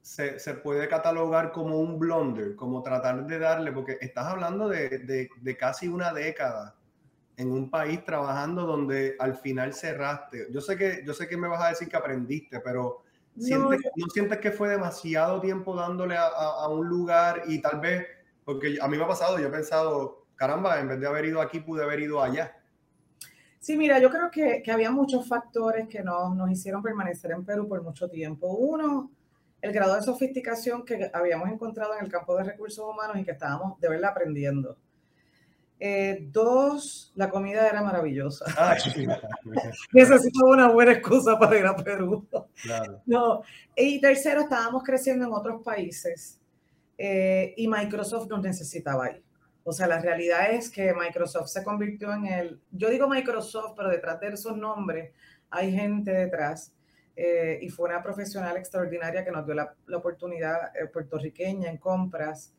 se, 0.00 0.38
se, 0.38 0.54
puede 0.54 0.88
catalogar 0.88 1.52
como 1.52 1.78
un 1.78 1.98
blunder, 1.98 2.56
como 2.56 2.82
tratar 2.82 3.26
de 3.26 3.38
darle, 3.38 3.70
porque 3.72 3.98
estás 4.00 4.26
hablando 4.26 4.68
de, 4.68 5.00
de, 5.00 5.28
de, 5.40 5.56
casi 5.56 5.88
una 5.88 6.12
década 6.12 6.76
en 7.36 7.52
un 7.52 7.70
país 7.70 8.02
trabajando 8.04 8.64
donde 8.64 9.16
al 9.18 9.36
final 9.36 9.74
cerraste. 9.74 10.46
Yo 10.50 10.60
sé 10.60 10.76
que, 10.76 11.02
yo 11.04 11.12
sé 11.12 11.28
que 11.28 11.36
me 11.36 11.48
vas 11.48 11.62
a 11.62 11.68
decir 11.68 11.88
que 11.88 11.96
aprendiste, 11.96 12.60
pero 12.60 13.02
¿sientes, 13.38 13.80
no, 13.84 13.90
¿no 13.96 14.06
sientes 14.12 14.38
que 14.38 14.50
fue 14.50 14.70
demasiado 14.70 15.40
tiempo 15.40 15.76
dándole 15.76 16.16
a, 16.16 16.26
a, 16.26 16.64
a, 16.64 16.68
un 16.68 16.88
lugar 16.88 17.42
y 17.46 17.60
tal 17.60 17.80
vez, 17.80 18.06
porque 18.44 18.78
a 18.80 18.88
mí 18.88 18.96
me 18.96 19.04
ha 19.04 19.08
pasado, 19.08 19.38
yo 19.38 19.48
he 19.48 19.50
pensado, 19.50 20.24
caramba, 20.36 20.80
en 20.80 20.88
vez 20.88 21.00
de 21.00 21.06
haber 21.06 21.26
ido 21.26 21.40
aquí, 21.40 21.60
pude 21.60 21.82
haber 21.82 22.00
ido 22.00 22.22
allá. 22.22 22.59
Sí, 23.60 23.76
mira, 23.76 23.98
yo 23.98 24.10
creo 24.10 24.30
que, 24.30 24.62
que 24.62 24.72
había 24.72 24.90
muchos 24.90 25.28
factores 25.28 25.86
que 25.86 26.02
nos, 26.02 26.34
nos 26.34 26.50
hicieron 26.50 26.82
permanecer 26.82 27.30
en 27.32 27.44
Perú 27.44 27.68
por 27.68 27.82
mucho 27.82 28.08
tiempo. 28.08 28.48
Uno, 28.48 29.10
el 29.60 29.72
grado 29.72 29.94
de 29.96 30.02
sofisticación 30.02 30.84
que 30.84 31.10
habíamos 31.12 31.50
encontrado 31.50 31.94
en 31.94 32.04
el 32.04 32.10
campo 32.10 32.36
de 32.36 32.44
recursos 32.44 32.84
humanos 32.84 33.18
y 33.18 33.24
que 33.24 33.32
estábamos 33.32 33.78
de 33.78 33.88
verdad 33.88 34.10
aprendiendo. 34.10 34.78
Eh, 35.78 36.26
dos, 36.30 37.10
la 37.14 37.30
comida 37.30 37.66
era 37.68 37.82
maravillosa. 37.82 38.44
Necesito 39.92 40.46
una 40.46 40.68
buena 40.68 40.92
excusa 40.92 41.38
para 41.38 41.58
ir 41.58 41.66
a 41.66 41.76
Perú. 41.76 42.26
Claro. 42.62 43.02
No. 43.06 43.42
Y 43.76 44.00
tercero, 44.00 44.42
estábamos 44.42 44.82
creciendo 44.84 45.26
en 45.26 45.32
otros 45.32 45.62
países 45.62 46.38
eh, 46.98 47.54
y 47.56 47.66
Microsoft 47.66 48.28
nos 48.28 48.42
necesitaba 48.42 49.06
ahí. 49.06 49.22
O 49.70 49.72
sea, 49.72 49.86
la 49.86 50.00
realidad 50.00 50.50
es 50.50 50.68
que 50.68 50.92
Microsoft 50.92 51.46
se 51.46 51.62
convirtió 51.62 52.12
en 52.12 52.26
el, 52.26 52.60
yo 52.72 52.90
digo 52.90 53.06
Microsoft, 53.06 53.74
pero 53.76 53.88
detrás 53.88 54.18
de 54.18 54.26
esos 54.26 54.56
nombres 54.56 55.12
hay 55.48 55.70
gente 55.70 56.10
detrás 56.10 56.74
eh, 57.14 57.60
y 57.62 57.68
fue 57.68 57.88
una 57.88 58.02
profesional 58.02 58.56
extraordinaria 58.56 59.24
que 59.24 59.30
nos 59.30 59.46
dio 59.46 59.54
la, 59.54 59.72
la 59.86 59.98
oportunidad 59.98 60.76
eh, 60.76 60.88
puertorriqueña 60.88 61.70
en 61.70 61.76
compras, 61.76 62.52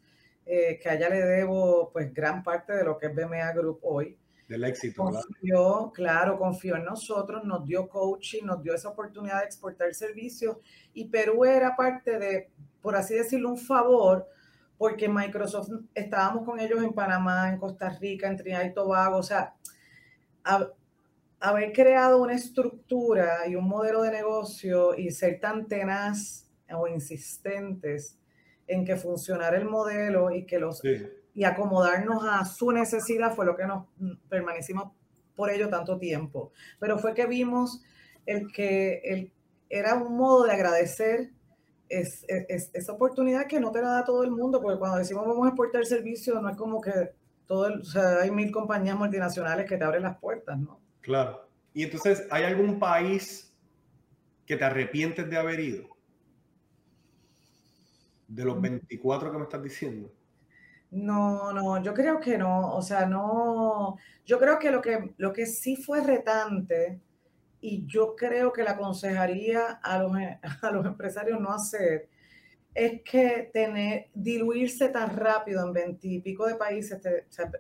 eh, 0.46 0.80
que 0.82 0.88
a 0.88 0.94
ella 0.94 1.10
le 1.10 1.20
debo 1.20 1.92
pues 1.92 2.14
gran 2.14 2.44
parte 2.44 2.72
de 2.72 2.86
lo 2.86 2.98
que 2.98 3.08
es 3.08 3.14
BMA 3.14 3.52
Group 3.56 3.80
hoy. 3.82 4.18
Del 4.48 4.64
éxito, 4.64 5.04
confió, 5.04 5.28
claro. 5.42 5.92
claro, 5.92 6.40
confió 6.40 6.78
en 6.78 6.86
nosotros, 6.86 7.44
nos 7.44 7.66
dio 7.66 7.90
coaching, 7.90 8.46
nos 8.46 8.64
dio 8.64 8.74
esa 8.74 8.88
oportunidad 8.88 9.40
de 9.40 9.48
exportar 9.48 9.94
servicios 9.94 10.56
y 10.94 11.10
Perú 11.10 11.44
era 11.44 11.76
parte 11.76 12.18
de, 12.18 12.52
por 12.82 12.96
así 12.96 13.16
decirlo, 13.16 13.50
un 13.50 13.58
favor, 13.58 14.30
porque 14.82 15.08
Microsoft 15.08 15.70
estábamos 15.94 16.44
con 16.44 16.60
ellos 16.60 16.82
en 16.82 16.92
Panamá, 16.92 17.50
en 17.50 17.60
Costa 17.60 17.88
Rica, 17.90 18.28
en 18.28 18.36
Trinidad 18.36 18.66
y 18.66 18.74
Tobago, 18.74 19.18
o 19.18 19.22
sea, 19.22 19.54
a, 20.44 20.72
haber 21.40 21.72
creado 21.72 22.20
una 22.20 22.34
estructura 22.34 23.48
y 23.48 23.56
un 23.56 23.68
modelo 23.68 24.02
de 24.02 24.10
negocio 24.10 24.98
y 24.98 25.12
ser 25.12 25.40
tan 25.40 25.68
tenaz 25.68 26.50
o 26.74 26.88
insistentes 26.88 28.18
en 28.66 28.84
que 28.84 28.96
funcionara 28.96 29.56
el 29.56 29.66
modelo 29.66 30.32
y 30.32 30.48
que 30.48 30.58
los 30.58 30.80
sí. 30.80 31.08
y 31.36 31.44
acomodarnos 31.44 32.24
a 32.28 32.44
su 32.46 32.72
necesidad 32.72 33.36
fue 33.36 33.46
lo 33.46 33.56
que 33.56 33.68
nos 33.68 33.86
permanecimos 34.30 34.94
por 35.36 35.52
ello 35.52 35.70
tanto 35.70 36.00
tiempo. 36.00 36.54
Pero 36.80 36.98
fue 36.98 37.14
que 37.14 37.28
vimos 37.28 37.84
el 38.26 38.52
que 38.52 39.00
el, 39.04 39.32
era 39.70 39.94
un 39.94 40.18
modo 40.18 40.46
de 40.46 40.54
agradecer 40.54 41.30
es, 41.92 42.26
es, 42.28 42.72
esa 42.74 42.94
oportunidad 42.94 43.48
que 43.48 43.60
no 43.60 43.72
te 43.72 43.82
la 43.82 43.90
da 43.90 44.04
todo 44.04 44.24
el 44.24 44.32
mundo, 44.32 44.62
porque 44.62 44.80
cuando 44.80 44.98
decimos 44.98 45.28
vamos 45.28 45.46
a 45.46 45.50
exportar 45.50 45.86
servicios, 45.86 46.42
no 46.42 46.50
es 46.50 46.58
como 46.58 46.80
que 46.80 47.12
todo 47.46 47.68
el, 47.68 47.82
o 47.82 47.86
sea, 47.86 48.22
hay 48.22 48.32
mil 48.32 48.52
compañías 48.52 48.98
multinacionales 48.98 49.68
que 49.68 49.78
te 49.78 49.84
abren 49.84 50.04
las 50.04 50.18
puertas, 50.18 50.58
¿no? 50.58 50.80
Claro. 51.02 51.48
Y 51.74 51.84
entonces, 51.84 52.28
¿hay 52.32 52.44
algún 52.44 52.80
país 52.80 53.54
que 54.46 54.58
te 54.58 54.64
arrepientes 54.64 55.30
de 55.30 55.38
haber 55.38 55.60
ido? 55.60 55.88
De 58.28 58.46
los 58.46 58.60
24 58.62 59.32
que 59.32 59.38
me 59.38 59.44
estás 59.44 59.64
diciendo. 59.64 60.12
No, 60.92 61.54
no, 61.54 61.82
yo 61.82 61.94
creo 61.94 62.20
que 62.20 62.38
no. 62.38 62.76
O 62.76 62.82
sea, 62.82 63.06
no. 63.06 63.98
Yo 64.26 64.40
creo 64.40 64.60
que 64.60 64.72
lo 64.72 64.82
que, 64.82 65.14
lo 65.18 65.32
que 65.32 65.46
sí 65.46 65.76
fue 65.76 66.02
retante, 66.02 67.00
y 67.62 67.86
yo 67.86 68.16
creo 68.16 68.52
que 68.52 68.64
la 68.64 68.72
aconsejaría 68.72 69.80
a 69.84 70.00
los, 70.00 70.12
a 70.62 70.72
los 70.72 70.86
empresarios 70.86 71.40
no 71.40 71.54
hacer, 71.54 72.10
es 72.74 73.02
que 73.04 73.50
tener, 73.54 74.08
diluirse 74.14 74.90
tan 74.90 75.16
rápido 75.16 75.66
en 75.66 75.74
veintipico 75.74 76.48
de 76.48 76.56
países. 76.56 77.00
Te, 77.02 77.22
o 77.30 77.32
sea, 77.32 77.52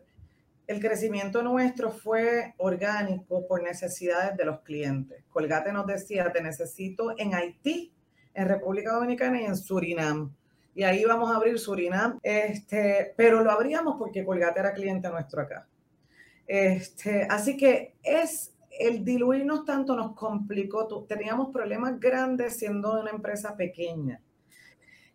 el 0.67 0.79
crecimiento 0.79 1.43
nuestro 1.43 1.91
fue 1.91 2.53
orgánico 2.57 3.45
por 3.47 3.61
necesidades 3.61 4.37
de 4.37 4.45
los 4.45 4.61
clientes. 4.61 5.23
Colgate 5.29 5.71
nos 5.71 5.85
decía, 5.85 6.31
te 6.31 6.41
necesito 6.41 7.13
en 7.17 7.35
Haití, 7.35 7.91
en 8.33 8.47
República 8.47 8.93
Dominicana 8.93 9.41
y 9.41 9.45
en 9.45 9.57
Surinam. 9.57 10.33
Y 10.73 10.83
ahí 10.83 11.03
vamos 11.03 11.29
a 11.29 11.35
abrir 11.35 11.59
Surinam, 11.59 12.19
este, 12.23 13.13
pero 13.17 13.43
lo 13.43 13.51
abríamos 13.51 13.97
porque 13.99 14.23
Colgate 14.23 14.61
era 14.61 14.73
cliente 14.73 15.09
nuestro 15.09 15.41
acá. 15.41 15.67
Este, 16.47 17.27
así 17.29 17.57
que 17.57 17.95
es 18.01 18.50
el 18.87 19.03
diluirnos 19.03 19.65
tanto 19.65 19.95
nos 19.95 20.15
complicó, 20.15 21.05
teníamos 21.07 21.51
problemas 21.51 21.99
grandes 21.99 22.57
siendo 22.57 22.99
una 22.99 23.11
empresa 23.11 23.55
pequeña. 23.55 24.21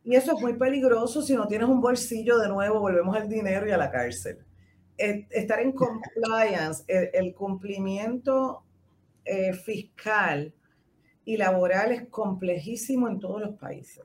Y 0.05 0.15
eso 0.15 0.37
es 0.37 0.41
muy 0.41 0.55
peligroso 0.55 1.21
si 1.23 1.35
no 1.35 1.49
tienes 1.49 1.69
un 1.69 1.81
bolsillo 1.81 2.39
de 2.39 2.49
nuevo, 2.49 2.81
volvemos 2.81 3.17
al 3.17 3.29
dinero 3.29 3.67
y 3.69 3.73
a 3.73 3.77
la 3.77 3.91
cárcel 3.91 4.47
estar 4.97 5.61
en 5.61 5.73
compliance, 5.73 6.85
el, 6.87 7.11
el 7.13 7.35
cumplimiento 7.35 8.65
eh, 9.25 9.53
fiscal 9.53 10.55
y 11.25 11.37
laboral 11.37 11.93
es 11.93 12.09
complejísimo 12.09 13.09
en 13.09 13.19
todos 13.19 13.41
los 13.41 13.59
países. 13.59 14.05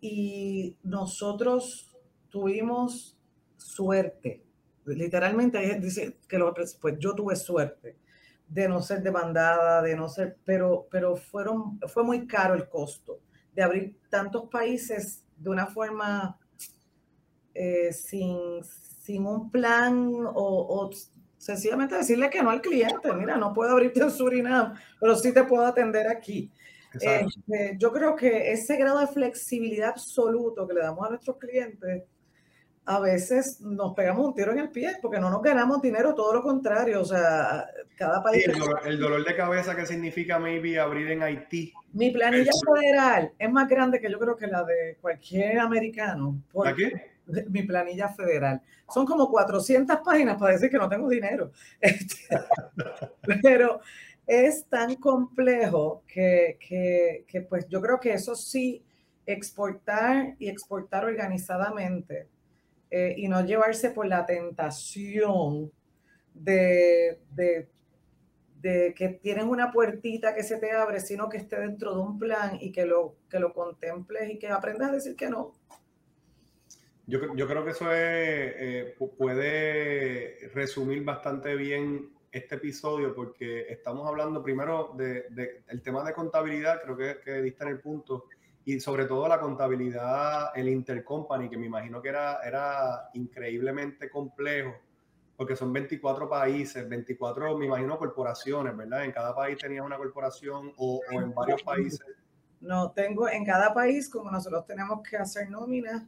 Y 0.00 0.76
nosotros 0.82 1.94
tuvimos 2.30 3.16
suerte, 3.56 4.42
literalmente 4.84 5.78
dice 5.80 6.18
que 6.28 6.38
lo, 6.38 6.54
pues 6.80 6.98
yo 6.98 7.14
tuve 7.14 7.36
suerte 7.36 7.96
de 8.48 8.68
no 8.68 8.80
ser 8.80 9.02
demandada, 9.02 9.82
de 9.82 9.96
no 9.96 10.08
ser, 10.08 10.36
pero, 10.44 10.86
pero 10.90 11.16
fueron, 11.16 11.80
fue 11.88 12.04
muy 12.04 12.26
caro 12.26 12.54
el 12.54 12.68
costo 12.68 13.20
de 13.52 13.62
abrir 13.62 13.96
tantos 14.08 14.48
países 14.48 15.24
de 15.36 15.50
una 15.50 15.66
forma 15.66 16.38
eh, 17.54 17.92
sin, 17.92 18.62
sin 18.62 19.26
un 19.26 19.50
plan 19.50 20.12
o, 20.12 20.32
o, 20.34 20.90
sencillamente 21.38 21.96
decirle 21.96 22.28
que 22.28 22.42
no 22.42 22.50
al 22.50 22.60
cliente. 22.60 23.12
Mira, 23.14 23.36
no 23.36 23.52
puedo 23.52 23.72
abrirte 23.72 24.00
en 24.00 24.10
Surinam, 24.10 24.74
pero 25.00 25.16
sí 25.16 25.32
te 25.32 25.44
puedo 25.44 25.64
atender 25.64 26.08
aquí. 26.08 26.50
Eh, 27.00 27.76
yo 27.78 27.92
creo 27.92 28.16
que 28.16 28.52
ese 28.52 28.76
grado 28.76 29.00
de 29.00 29.06
flexibilidad 29.06 29.90
absoluto 29.90 30.66
que 30.66 30.74
le 30.74 30.80
damos 30.80 31.06
a 31.06 31.10
nuestros 31.10 31.36
clientes, 31.36 32.04
a 32.88 33.00
veces 33.00 33.60
nos 33.60 33.94
pegamos 33.94 34.28
un 34.28 34.34
tiro 34.34 34.52
en 34.52 34.60
el 34.60 34.70
pie 34.70 34.96
porque 35.02 35.18
no 35.18 35.28
nos 35.28 35.42
ganamos 35.42 35.82
dinero, 35.82 36.14
todo 36.14 36.34
lo 36.34 36.42
contrario. 36.42 37.00
O 37.00 37.04
sea, 37.04 37.66
cada 37.96 38.22
país. 38.22 38.44
Sí, 38.44 38.50
el, 38.52 38.58
dolor, 38.58 38.80
el, 38.84 39.00
dolor, 39.00 39.24
de 39.24 39.36
cabeza 39.36 39.74
que 39.74 39.84
significa 39.84 40.38
maybe 40.38 40.78
abrir 40.78 41.10
en 41.10 41.22
Haití. 41.22 41.72
Mi 41.92 42.12
planilla 42.12 42.52
federal 42.64 43.32
es 43.36 43.50
más 43.50 43.68
grande 43.68 44.00
que 44.00 44.08
yo 44.08 44.18
creo 44.20 44.36
que 44.36 44.46
la 44.46 44.62
de 44.62 44.98
cualquier 45.00 45.58
americano. 45.58 46.40
¿La 46.54 46.74
qué? 46.74 47.16
mi 47.48 47.64
planilla 47.64 48.08
federal. 48.10 48.62
Son 48.88 49.04
como 49.04 49.28
400 49.28 49.98
páginas 50.04 50.38
para 50.38 50.52
decir 50.52 50.70
que 50.70 50.78
no 50.78 50.88
tengo 50.88 51.08
dinero. 51.08 51.50
Este, 51.80 52.38
pero 53.42 53.80
es 54.26 54.66
tan 54.66 54.94
complejo 54.96 56.04
que, 56.06 56.56
que, 56.60 57.24
que, 57.26 57.40
pues 57.40 57.66
yo 57.68 57.80
creo 57.80 57.98
que 57.98 58.12
eso 58.12 58.36
sí, 58.36 58.84
exportar 59.24 60.36
y 60.38 60.48
exportar 60.48 61.04
organizadamente 61.04 62.28
eh, 62.98 63.14
y 63.18 63.28
no 63.28 63.44
llevarse 63.44 63.90
por 63.90 64.06
la 64.06 64.24
tentación 64.24 65.70
de, 66.32 67.20
de, 67.30 67.68
de, 68.62 68.94
que 68.96 69.10
tienes 69.10 69.44
una 69.44 69.70
puertita 69.70 70.34
que 70.34 70.42
se 70.42 70.56
te 70.56 70.72
abre, 70.72 71.00
sino 71.00 71.28
que 71.28 71.36
esté 71.36 71.60
dentro 71.60 71.94
de 71.94 72.00
un 72.00 72.18
plan 72.18 72.56
y 72.58 72.72
que 72.72 72.86
lo, 72.86 73.16
que 73.28 73.38
lo 73.38 73.52
contemples 73.52 74.30
y 74.30 74.38
que 74.38 74.48
aprendas 74.48 74.88
a 74.88 74.92
decir 74.94 75.14
que 75.14 75.28
no. 75.28 75.52
Yo, 77.06 77.34
yo, 77.34 77.46
creo 77.46 77.66
que 77.66 77.72
eso 77.72 77.92
es, 77.92 77.98
eh, 77.98 78.96
puede 79.18 80.48
resumir 80.54 81.04
bastante 81.04 81.54
bien 81.54 82.14
este 82.32 82.54
episodio 82.54 83.14
porque 83.14 83.66
estamos 83.68 84.08
hablando 84.08 84.42
primero 84.42 84.94
del 84.96 85.26
de, 85.34 85.62
de 85.68 85.78
tema 85.84 86.02
de 86.02 86.14
contabilidad, 86.14 86.80
creo 86.82 86.96
que, 86.96 87.20
que 87.22 87.42
diste 87.42 87.64
en 87.64 87.70
el 87.72 87.80
punto, 87.80 88.24
y 88.66 88.80
sobre 88.80 89.06
todo 89.06 89.28
la 89.28 89.38
contabilidad, 89.38 90.50
el 90.56 90.68
intercompany, 90.68 91.48
que 91.48 91.56
me 91.56 91.66
imagino 91.66 92.02
que 92.02 92.08
era, 92.08 92.40
era 92.44 93.10
increíblemente 93.14 94.10
complejo 94.10 94.74
porque 95.36 95.54
son 95.54 95.72
24 95.72 96.28
países, 96.28 96.88
24, 96.88 97.56
me 97.58 97.66
imagino, 97.66 97.96
corporaciones, 97.98 98.76
¿verdad? 98.76 99.04
En 99.04 99.12
cada 99.12 99.34
país 99.34 99.56
tenía 99.58 99.82
una 99.82 99.96
corporación 99.98 100.72
o, 100.78 101.00
o 101.12 101.20
en 101.20 101.32
varios 101.32 101.62
países. 101.62 102.00
No, 102.60 102.90
tengo 102.90 103.28
en 103.28 103.44
cada 103.44 103.72
país, 103.72 104.08
como 104.08 104.30
nosotros 104.30 104.66
tenemos 104.66 105.00
que 105.08 105.16
hacer 105.16 105.48
nóminas 105.48 106.04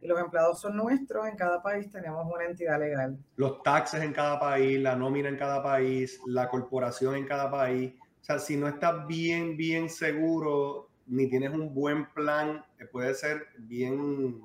y 0.00 0.06
los 0.06 0.18
empleados 0.18 0.60
son 0.60 0.76
nuestros, 0.76 1.26
en 1.26 1.36
cada 1.36 1.60
país 1.60 1.90
tenemos 1.90 2.24
una 2.32 2.44
entidad 2.44 2.78
legal. 2.78 3.18
Los 3.36 3.62
taxes 3.62 4.02
en 4.02 4.12
cada 4.12 4.38
país, 4.38 4.80
la 4.80 4.96
nómina 4.96 5.28
en 5.28 5.36
cada 5.36 5.62
país, 5.62 6.18
la 6.26 6.48
corporación 6.48 7.16
en 7.16 7.26
cada 7.26 7.50
país. 7.50 7.92
O 8.20 8.24
sea, 8.24 8.38
si 8.38 8.56
no 8.56 8.68
estás 8.68 9.06
bien, 9.06 9.56
bien 9.56 9.90
seguro, 9.90 10.89
ni 11.10 11.28
tienes 11.28 11.50
un 11.50 11.74
buen 11.74 12.10
plan, 12.12 12.64
eh, 12.78 12.86
puede 12.86 13.14
ser 13.14 13.48
bien 13.58 14.40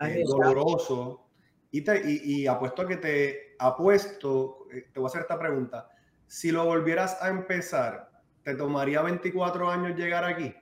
eh, 0.00 0.24
doloroso. 0.26 1.26
Y, 1.70 1.82
te, 1.82 2.02
y, 2.10 2.42
y, 2.42 2.46
apuesto 2.46 2.82
a 2.82 2.88
que 2.88 2.96
te 2.96 3.54
apuesto, 3.58 4.66
eh, 4.72 4.88
te 4.92 4.98
voy 4.98 5.06
a 5.06 5.10
hacer 5.10 5.20
esta 5.20 5.38
pregunta. 5.38 5.88
Si 6.26 6.50
lo 6.50 6.64
volvieras 6.64 7.22
a 7.22 7.28
empezar, 7.28 8.10
¿te 8.42 8.54
tomaría 8.54 9.02
24 9.02 9.70
años 9.70 9.96
llegar 9.96 10.24
aquí? 10.24 10.54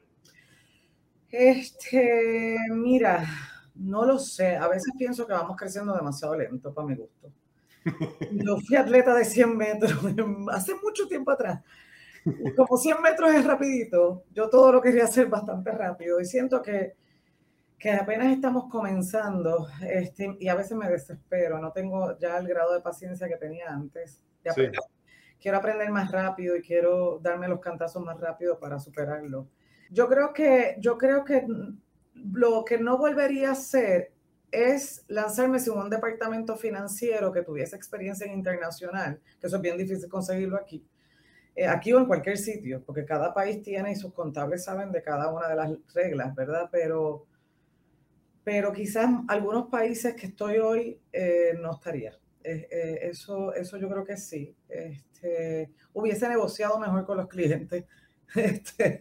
Este, 1.30 2.56
mira, 2.70 3.24
no 3.76 4.04
lo 4.04 4.18
sé. 4.18 4.56
A 4.56 4.68
veces 4.68 4.92
pienso 4.98 5.26
que 5.26 5.34
vamos 5.34 5.56
creciendo 5.56 5.94
demasiado 5.94 6.36
lento 6.36 6.74
para 6.74 6.88
mi 6.88 6.96
gusto. 6.96 7.32
Yo 8.32 8.58
fui 8.58 8.76
atleta 8.76 9.14
de 9.14 9.24
100 9.24 9.56
metros 9.56 9.94
hace 10.52 10.74
mucho 10.82 11.06
tiempo 11.06 11.30
atrás. 11.30 11.62
como 12.56 12.76
100 12.76 13.02
metros 13.02 13.32
es 13.32 13.44
rapidito, 13.44 14.24
yo 14.32 14.48
todo 14.48 14.72
lo 14.72 14.80
quería 14.80 15.04
hacer 15.04 15.26
bastante 15.26 15.70
rápido 15.72 16.20
y 16.20 16.24
siento 16.24 16.62
que, 16.62 16.94
que 17.78 17.92
apenas 17.92 18.32
estamos 18.32 18.70
comenzando 18.70 19.68
este, 19.88 20.36
y 20.40 20.48
a 20.48 20.54
veces 20.54 20.76
me 20.76 20.88
desespero, 20.88 21.58
no 21.58 21.72
tengo 21.72 22.18
ya 22.18 22.38
el 22.38 22.48
grado 22.48 22.74
de 22.74 22.80
paciencia 22.80 23.28
que 23.28 23.36
tenía 23.36 23.70
antes. 23.70 24.22
Sí. 24.54 24.66
Quiero 25.40 25.58
aprender 25.58 25.90
más 25.90 26.10
rápido 26.10 26.56
y 26.56 26.62
quiero 26.62 27.18
darme 27.20 27.48
los 27.48 27.60
cantazos 27.60 28.02
más 28.02 28.18
rápido 28.18 28.58
para 28.58 28.80
superarlo. 28.80 29.48
Yo 29.90 30.08
creo 30.08 30.32
que, 30.32 30.76
yo 30.80 30.98
creo 30.98 31.24
que 31.24 31.46
lo 32.14 32.64
que 32.64 32.78
no 32.78 32.98
volvería 32.98 33.50
a 33.50 33.52
hacer 33.52 34.12
es 34.50 35.04
lanzarme 35.08 35.58
sin 35.60 35.74
un 35.74 35.90
departamento 35.90 36.56
financiero 36.56 37.32
que 37.32 37.42
tuviese 37.42 37.76
experiencia 37.76 38.26
internacional, 38.26 39.20
que 39.40 39.46
eso 39.46 39.56
es 39.56 39.62
bien 39.62 39.76
difícil 39.76 40.08
conseguirlo 40.08 40.56
aquí, 40.56 40.84
aquí 41.66 41.92
o 41.92 41.98
en 41.98 42.06
cualquier 42.06 42.38
sitio, 42.38 42.82
porque 42.84 43.04
cada 43.04 43.32
país 43.32 43.62
tiene 43.62 43.92
y 43.92 43.96
sus 43.96 44.12
contables 44.12 44.64
saben 44.64 44.92
de 44.92 45.02
cada 45.02 45.32
una 45.32 45.48
de 45.48 45.56
las 45.56 45.70
reglas, 45.94 46.34
¿verdad? 46.34 46.68
Pero, 46.70 47.26
pero 48.44 48.72
quizás 48.72 49.10
algunos 49.28 49.68
países 49.68 50.14
que 50.14 50.26
estoy 50.26 50.58
hoy 50.58 51.00
eh, 51.12 51.58
no 51.60 51.72
estaría. 51.72 52.18
Eh, 52.44 53.00
eso, 53.02 53.52
eso 53.54 53.76
yo 53.76 53.88
creo 53.88 54.04
que 54.04 54.16
sí. 54.16 54.54
Este, 54.68 55.70
hubiese 55.92 56.28
negociado 56.28 56.78
mejor 56.78 57.04
con 57.04 57.16
los 57.16 57.28
clientes 57.28 57.84
este, 58.34 59.00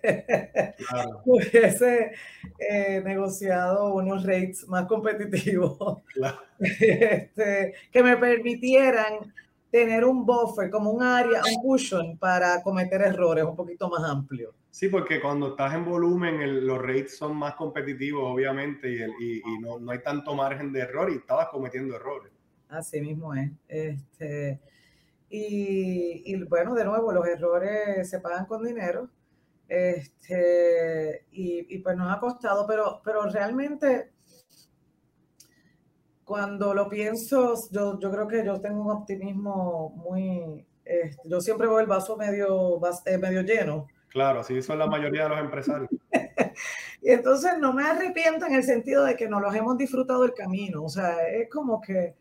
claro. 0.78 1.22
hubiese 1.26 2.12
eh, 2.60 3.02
negociado 3.04 3.93
unos 3.93 4.26
rates 4.26 4.67
más 4.67 4.86
competitivos 4.86 6.02
claro. 6.13 6.39
este, 6.60 7.74
que 7.91 8.04
me 8.04 8.15
permitieran 8.17 9.34
tener 9.71 10.06
un 10.06 10.25
buffer, 10.25 10.69
como 10.69 10.91
un 10.91 11.03
área, 11.03 11.41
un 11.41 11.62
cushion 11.62 12.17
para 12.17 12.62
cometer 12.63 13.01
errores 13.01 13.43
un 13.43 13.56
poquito 13.56 13.89
más 13.89 14.03
amplio. 14.03 14.53
Sí, 14.71 14.89
porque 14.89 15.19
cuando 15.19 15.49
estás 15.49 15.73
en 15.73 15.86
volumen, 15.86 16.41
el, 16.41 16.65
los 16.65 16.80
rates 16.80 17.17
son 17.17 17.36
más 17.36 17.56
competitivos, 17.56 18.23
obviamente, 18.23 18.91
y, 18.91 19.01
el, 19.01 19.12
y, 19.19 19.38
y 19.38 19.60
no, 19.60 19.80
no, 19.80 19.91
hay 19.91 20.01
tanto 20.03 20.36
margen 20.36 20.71
de 20.71 20.82
error 20.82 21.10
y 21.12 21.15
estabas 21.15 21.49
cometiendo 21.49 21.95
errores. 21.95 22.32
Así 22.69 23.01
mismo 23.01 23.34
es. 23.34 23.51
Este, 23.67 24.60
y, 25.30 26.21
y, 26.25 26.43
bueno, 26.43 26.73
de 26.75 26.86
nuevo, 26.86 27.12
los 27.12 27.27
errores 27.27 28.10
se 28.10 28.19
pagan 28.19 28.45
con 28.45 28.63
dinero. 28.63 29.10
Este, 29.67 31.25
y, 31.32 31.75
y, 31.75 31.80
pues 31.80 31.97
nos 31.97 32.15
ha 32.15 32.19
costado, 32.19 32.65
pero, 32.67 33.01
pero 33.03 33.23
realmente 33.23 34.12
cuando 36.28 36.74
lo 36.74 36.90
pienso, 36.90 37.56
yo, 37.72 37.98
yo 38.02 38.12
creo 38.12 38.28
que 38.28 38.44
yo 38.44 38.60
tengo 38.60 38.82
un 38.82 38.92
optimismo 38.92 39.94
muy, 39.96 40.68
este, 40.84 41.30
yo 41.30 41.40
siempre 41.40 41.68
veo 41.68 41.80
el 41.80 41.88
vaso 41.88 42.18
medio, 42.18 42.82
eh, 43.06 43.18
medio 43.18 43.44
lleno. 43.44 43.88
Claro, 44.10 44.42
así 44.42 44.62
son 44.62 44.78
la 44.78 44.88
mayoría 44.88 45.24
de 45.24 45.30
los 45.30 45.40
empresarios. 45.40 45.90
y 47.02 47.12
entonces 47.12 47.58
no 47.60 47.72
me 47.72 47.84
arrepiento 47.84 48.46
en 48.46 48.56
el 48.56 48.63
sentido 48.63 49.06
de 49.06 49.16
que 49.16 49.30
nos 49.30 49.42
los 49.42 49.56
hemos 49.56 49.78
disfrutado 49.78 50.26
el 50.26 50.34
camino, 50.34 50.84
o 50.84 50.90
sea, 50.90 51.26
es 51.30 51.50
como 51.50 51.80
que 51.80 52.16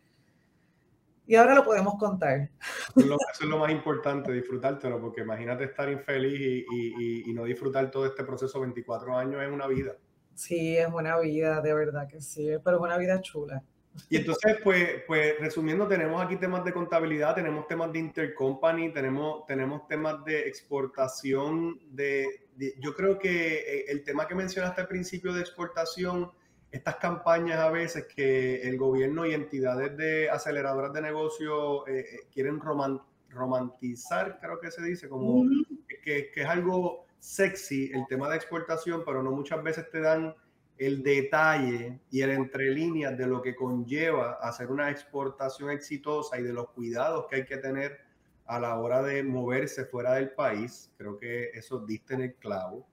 y 1.25 1.35
ahora 1.35 1.55
lo 1.55 1.65
podemos 1.65 1.95
contar. 1.95 2.49
Eso 2.95 3.17
es 3.41 3.45
lo, 3.45 3.57
más 3.57 3.71
importante, 3.71 4.31
disfrutártelo, 4.31 5.01
porque 5.01 5.19
imagínate 5.19 5.65
estar 5.65 5.89
infeliz 5.89 6.39
y, 6.39 6.65
y, 6.71 7.29
y, 7.29 7.33
no 7.33 7.43
disfrutar 7.43 7.91
todo 7.91 8.05
este 8.05 8.23
proceso 8.23 8.61
24 8.61 9.17
años 9.17 9.43
es 9.43 9.51
una 9.51 9.67
vida. 9.67 9.97
Sí, 10.33 10.77
es 10.77 10.87
una 10.87 11.19
vida, 11.19 11.59
de 11.59 11.73
verdad 11.73 12.07
que 12.07 12.21
sí, 12.21 12.47
pero 12.63 12.77
es 12.77 12.83
una 12.83 12.97
vida 12.97 13.19
chula. 13.19 13.61
Y 14.09 14.17
entonces, 14.17 14.57
pues, 14.63 15.03
pues 15.05 15.39
resumiendo, 15.39 15.87
tenemos 15.87 16.23
aquí 16.23 16.37
temas 16.37 16.63
de 16.63 16.73
contabilidad, 16.73 17.35
tenemos 17.35 17.67
temas 17.67 17.91
de 17.91 17.99
intercompany, 17.99 18.91
tenemos, 18.93 19.45
tenemos 19.45 19.87
temas 19.87 20.23
de 20.23 20.47
exportación, 20.47 21.79
de, 21.91 22.47
de, 22.55 22.75
yo 22.79 22.93
creo 22.93 23.19
que 23.19 23.57
eh, 23.57 23.85
el 23.89 24.03
tema 24.03 24.27
que 24.27 24.35
mencionaste 24.35 24.81
al 24.81 24.87
principio 24.87 25.33
de 25.33 25.41
exportación 25.41 26.31
estas 26.71 26.97
campañas 26.97 27.59
a 27.59 27.71
veces 27.71 28.07
que 28.13 28.61
el 28.61 28.77
gobierno 28.77 29.25
y 29.25 29.33
entidades 29.33 29.95
de 29.97 30.29
aceleradoras 30.29 30.93
de 30.93 31.01
negocio 31.01 31.87
eh, 31.87 31.99
eh, 31.99 32.19
quieren 32.31 32.59
roman, 32.59 33.01
romantizar, 33.29 34.39
creo 34.39 34.59
que 34.59 34.71
se 34.71 34.83
dice, 34.83 35.07
como 35.07 35.43
mm. 35.43 35.65
que, 36.03 36.29
que, 36.31 36.41
es 36.41 36.47
algo 36.47 37.05
sexy 37.19 37.91
el 37.93 38.05
tema 38.07 38.29
de 38.29 38.35
exportación, 38.35 39.03
pero 39.05 39.23
no 39.23 39.31
muchas 39.31 39.63
veces 39.63 39.89
te 39.89 40.01
dan 40.01 40.35
el 40.77 41.03
detalle 41.03 41.99
y 42.11 42.21
el 42.21 42.31
entre 42.31 42.69
líneas 42.69 43.17
de 43.17 43.27
lo 43.27 43.41
que 43.41 43.55
conlleva 43.55 44.33
hacer 44.41 44.69
una 44.69 44.91
exportación 44.91 45.71
exitosa 45.71 46.39
y 46.39 46.43
de 46.43 46.53
los 46.53 46.69
cuidados 46.69 47.25
que 47.27 47.37
hay 47.37 47.45
que 47.45 47.57
tener 47.57 47.99
a 48.45 48.59
la 48.59 48.77
hora 48.79 49.01
de 49.01 49.23
moverse 49.23 49.85
fuera 49.85 50.13
del 50.13 50.31
país. 50.31 50.91
Creo 50.97 51.17
que 51.17 51.49
eso 51.53 51.79
diste 51.79 52.13
en 52.13 52.21
el 52.21 52.35
clavo. 52.35 52.87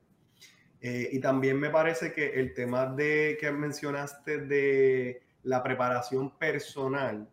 Eh, 0.81 1.09
y 1.13 1.21
también 1.21 1.59
me 1.59 1.71
parece 1.71 2.13
que 2.13 2.35
el 2.35 2.53
tema 2.53 2.87
de 2.87 3.39
que 3.41 3.51
mencionaste 3.51 4.39
de 4.39 5.23
la 5.43 5.63
preparación 5.63 6.37
personal 6.37 7.29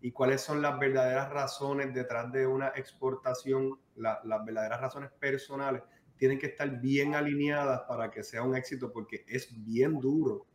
y 0.00 0.10
cuáles 0.12 0.40
son 0.40 0.62
las 0.62 0.78
verdaderas 0.78 1.30
razones 1.30 1.92
detrás 1.94 2.32
de 2.32 2.46
una 2.46 2.68
exportación, 2.68 3.78
la, 3.96 4.20
las 4.24 4.44
verdaderas 4.44 4.80
razones 4.80 5.10
personales, 5.18 5.82
tienen 6.16 6.38
que 6.38 6.46
estar 6.46 6.80
bien 6.80 7.14
alineadas 7.14 7.82
para 7.88 8.10
que 8.10 8.22
sea 8.22 8.42
un 8.42 8.56
éxito, 8.56 8.92
porque 8.92 9.24
es 9.26 9.48
bien 9.64 10.00
duro 10.00 10.46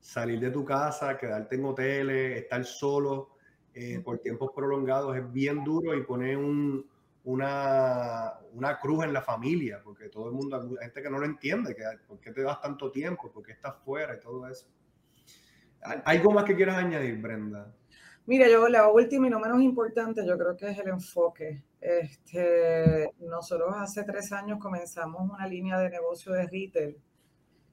salir 0.00 0.40
de 0.40 0.50
tu 0.50 0.64
casa, 0.64 1.16
quedarte 1.16 1.56
en 1.56 1.64
hoteles, 1.64 2.38
estar 2.38 2.64
solo 2.64 3.36
eh, 3.74 4.00
por 4.04 4.18
tiempos 4.18 4.50
prolongados, 4.54 5.16
es 5.16 5.32
bien 5.32 5.64
duro 5.64 5.94
y 5.94 6.02
poner 6.02 6.36
un, 6.36 6.86
una, 7.24 8.32
una, 8.52 8.78
cruz 8.80 9.04
en 9.04 9.12
la 9.12 9.22
familia, 9.22 9.80
porque 9.82 10.08
todo 10.08 10.28
el 10.28 10.34
mundo, 10.34 10.56
hay 10.56 10.86
gente 10.86 11.02
que 11.02 11.10
no 11.10 11.18
lo 11.18 11.24
entiende, 11.24 11.76
por 12.06 12.20
qué 12.20 12.32
te 12.32 12.42
das 12.42 12.60
tanto 12.60 12.90
tiempo, 12.90 13.30
por 13.30 13.42
qué 13.42 13.52
estás 13.52 13.76
fuera 13.84 14.14
y 14.14 14.20
todo 14.20 14.46
eso. 14.48 14.66
¿Algo 16.04 16.32
más 16.32 16.44
que 16.44 16.54
quieras 16.54 16.76
añadir, 16.76 17.20
Brenda? 17.20 17.72
Mira, 18.26 18.48
yo 18.48 18.68
la 18.68 18.88
última 18.88 19.26
y 19.26 19.30
no 19.30 19.40
menos 19.40 19.60
importante, 19.62 20.24
yo 20.26 20.38
creo 20.38 20.56
que 20.56 20.70
es 20.70 20.78
el 20.78 20.88
enfoque. 20.88 21.62
Este, 21.82 23.12
nosotros 23.18 23.74
hace 23.76 24.04
tres 24.04 24.32
años 24.32 24.58
comenzamos 24.60 25.28
una 25.28 25.46
línea 25.46 25.78
de 25.78 25.90
negocio 25.90 26.32
de 26.32 26.46
retail. 26.46 26.96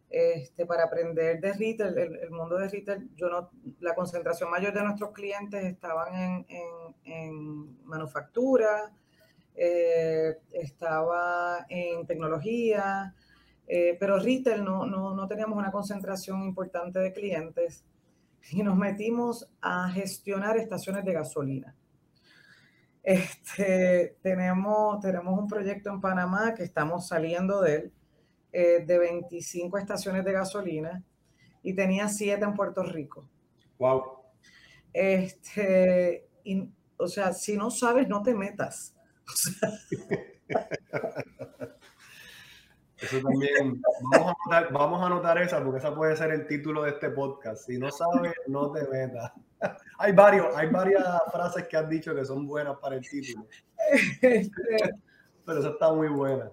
Este, 0.10 0.66
para 0.66 0.86
aprender 0.86 1.40
de 1.40 1.54
retail, 1.54 1.98
el, 1.98 2.32
mundo 2.32 2.58
de 2.58 2.68
retail, 2.68 3.10
yo 3.16 3.30
no, 3.30 3.52
la 3.80 3.94
concentración 3.94 4.50
mayor 4.50 4.74
de 4.74 4.84
nuestros 4.84 5.12
clientes 5.12 5.64
estaban 5.64 6.46
en 6.50 7.86
manufactura, 7.86 8.92
eh, 9.62 10.38
estaba 10.54 11.66
en 11.68 12.08
tecnología, 12.08 13.14
eh, 13.68 13.98
pero 14.00 14.18
retail 14.18 14.64
no, 14.64 14.86
no, 14.86 15.14
no 15.14 15.28
teníamos 15.28 15.58
una 15.58 15.70
concentración 15.70 16.44
importante 16.44 17.00
de 17.00 17.12
clientes 17.12 17.84
y 18.52 18.64
nos 18.64 18.78
metimos 18.78 19.50
a 19.60 19.90
gestionar 19.90 20.56
estaciones 20.56 21.04
de 21.04 21.12
gasolina. 21.12 21.76
Este, 23.10 24.18
tenemos, 24.22 25.00
tenemos 25.00 25.40
un 25.40 25.48
proyecto 25.48 25.90
en 25.90 26.00
Panamá 26.00 26.54
que 26.54 26.62
estamos 26.62 27.08
saliendo 27.08 27.60
de 27.60 27.76
él, 27.76 27.92
eh, 28.52 28.84
de 28.86 29.00
25 29.00 29.80
estaciones 29.80 30.24
de 30.24 30.32
gasolina 30.32 31.04
y 31.64 31.74
tenía 31.74 32.08
7 32.08 32.46
en 32.46 32.54
Puerto 32.54 32.84
Rico. 32.84 33.28
Wow. 33.80 34.20
Este, 34.94 36.30
y, 36.44 36.70
o 36.98 37.08
sea, 37.08 37.34
si 37.34 37.58
no 37.58 37.72
sabes, 37.72 38.08
no 38.08 38.22
te 38.22 38.36
metas. 38.36 38.96
Eso 42.98 43.22
también, 43.24 43.82
vamos 44.12 44.28
a, 44.28 44.36
anotar, 44.46 44.72
vamos 44.72 45.02
a 45.02 45.08
anotar 45.08 45.42
esa 45.42 45.64
porque 45.64 45.80
esa 45.80 45.96
puede 45.96 46.16
ser 46.16 46.30
el 46.30 46.46
título 46.46 46.84
de 46.84 46.92
este 46.92 47.10
podcast. 47.10 47.66
Si 47.66 47.80
no 47.80 47.90
sabes, 47.90 48.34
no 48.46 48.72
te 48.72 48.88
metas. 48.88 49.32
hay, 50.00 50.12
varios, 50.14 50.56
hay 50.56 50.70
varias 50.70 51.04
frases 51.32 51.68
que 51.68 51.78
has 51.78 51.90
dicho 51.90 52.16
que 52.16 52.26
son 52.26 52.48
buenas 52.48 52.78
para 52.80 52.96
el 52.96 53.02
título. 53.08 53.48
Este, 54.22 54.52
pero 55.46 55.60
eso 55.60 55.74
está 55.74 55.92
muy 55.94 56.10
buena. 56.10 56.52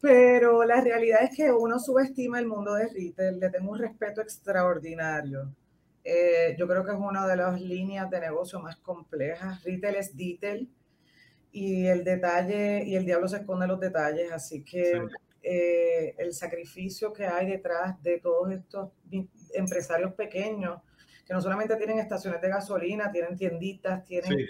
Pero 0.00 0.64
la 0.64 0.80
realidad 0.80 1.22
es 1.22 1.36
que 1.36 1.52
uno 1.52 1.78
subestima 1.78 2.38
el 2.38 2.46
mundo 2.46 2.74
de 2.74 2.88
retail, 2.88 3.38
le 3.38 3.50
tengo 3.50 3.72
un 3.72 3.78
respeto 3.78 4.22
extraordinario. 4.22 5.54
Eh, 6.02 6.56
yo 6.58 6.66
creo 6.66 6.84
que 6.84 6.92
es 6.92 6.98
una 6.98 7.26
de 7.26 7.36
las 7.36 7.60
líneas 7.60 8.08
de 8.08 8.20
negocio 8.20 8.60
más 8.60 8.76
complejas. 8.76 9.62
Retail 9.62 9.96
es 9.96 10.16
detail 10.16 10.70
y 11.52 11.86
el 11.86 12.04
detalle 12.04 12.84
y 12.84 12.96
el 12.96 13.04
diablo 13.04 13.28
se 13.28 13.38
esconde 13.38 13.66
en 13.66 13.72
los 13.72 13.80
detalles, 13.80 14.32
así 14.32 14.64
que 14.64 15.02
eh, 15.42 16.14
el 16.18 16.32
sacrificio 16.32 17.12
que 17.12 17.26
hay 17.26 17.46
detrás 17.46 18.00
de 18.02 18.18
todos 18.20 18.50
estos 18.52 18.90
empresarios 19.54 20.14
pequeños, 20.14 20.80
que 21.30 21.34
no 21.34 21.40
solamente 21.40 21.76
tienen 21.76 22.00
estaciones 22.00 22.40
de 22.40 22.48
gasolina, 22.48 23.12
tienen 23.12 23.36
tienditas, 23.36 24.04
tienen... 24.04 24.48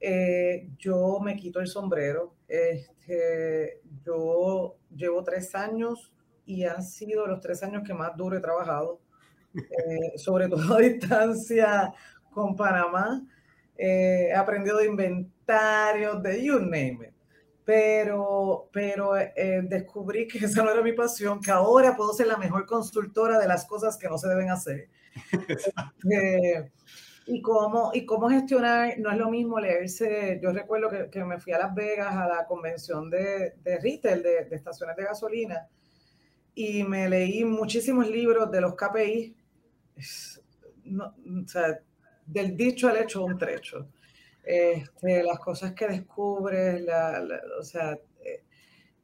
Eh, 0.00 0.70
yo 0.76 1.20
me 1.20 1.36
quito 1.36 1.60
el 1.60 1.68
sombrero. 1.68 2.34
Este, 2.48 3.80
yo 4.04 4.76
llevo 4.92 5.22
tres 5.22 5.54
años 5.54 6.12
y 6.44 6.64
han 6.64 6.82
sido 6.82 7.28
los 7.28 7.40
tres 7.40 7.62
años 7.62 7.84
que 7.86 7.94
más 7.94 8.16
duro 8.16 8.36
he 8.36 8.40
trabajado, 8.40 8.98
eh, 9.54 9.60
sobre 10.18 10.48
todo 10.48 10.74
a 10.74 10.80
distancia 10.80 11.94
con 12.32 12.56
Panamá. 12.56 13.24
he 13.76 14.34
aprendido 14.34 14.78
de 14.78 14.86
inventarios, 14.86 16.20
de 16.24 16.44
you 16.44 16.58
name 16.58 17.06
it 17.06 17.16
pero, 17.64 18.70
pero 18.72 19.16
eh, 19.16 19.62
descubrí 19.64 20.28
que 20.28 20.38
esa 20.46 20.62
no 20.62 20.70
era 20.70 20.82
mi 20.82 20.92
pasión, 20.92 21.40
que 21.40 21.50
ahora 21.50 21.96
puedo 21.96 22.14
ser 22.14 22.28
la 22.28 22.38
mejor 22.38 22.64
consultora 22.64 23.38
de 23.38 23.48
las 23.48 23.66
cosas 23.66 23.98
que 23.98 24.08
no 24.08 24.16
se 24.16 24.28
deben 24.28 24.50
hacer. 24.50 24.88
Eh, 26.10 26.70
y, 27.26 27.42
cómo, 27.42 27.90
y 27.92 28.06
cómo 28.06 28.28
gestionar, 28.28 28.94
no 28.98 29.10
es 29.10 29.18
lo 29.18 29.30
mismo 29.30 29.58
leerse, 29.58 30.38
yo 30.40 30.52
recuerdo 30.52 30.88
que, 30.88 31.10
que 31.10 31.24
me 31.24 31.38
fui 31.38 31.52
a 31.52 31.58
Las 31.58 31.74
Vegas 31.74 32.14
a 32.14 32.28
la 32.28 32.46
convención 32.46 33.10
de, 33.10 33.54
de 33.62 33.78
retail, 33.80 34.22
de, 34.22 34.44
de, 34.44 34.56
estaciones 34.56 34.96
de 34.96 35.04
gasolina, 35.04 35.68
y 36.54 36.84
me 36.84 37.08
leí 37.08 37.44
muchísimos 37.44 38.08
libros 38.08 38.50
de 38.50 38.60
los 38.60 38.74
KPI, 38.76 39.36
o 40.98 41.48
sea, 41.48 41.80
del 42.26 42.56
dicho 42.56 42.88
al 42.88 42.98
hecho 42.98 43.24
un 43.24 43.38
trecho. 43.38 43.88
Este, 44.42 45.24
las 45.24 45.40
cosas 45.40 45.72
que 45.72 45.88
descubres, 45.88 46.86
o 47.58 47.64
sea, 47.64 47.98
eh, 48.24 48.44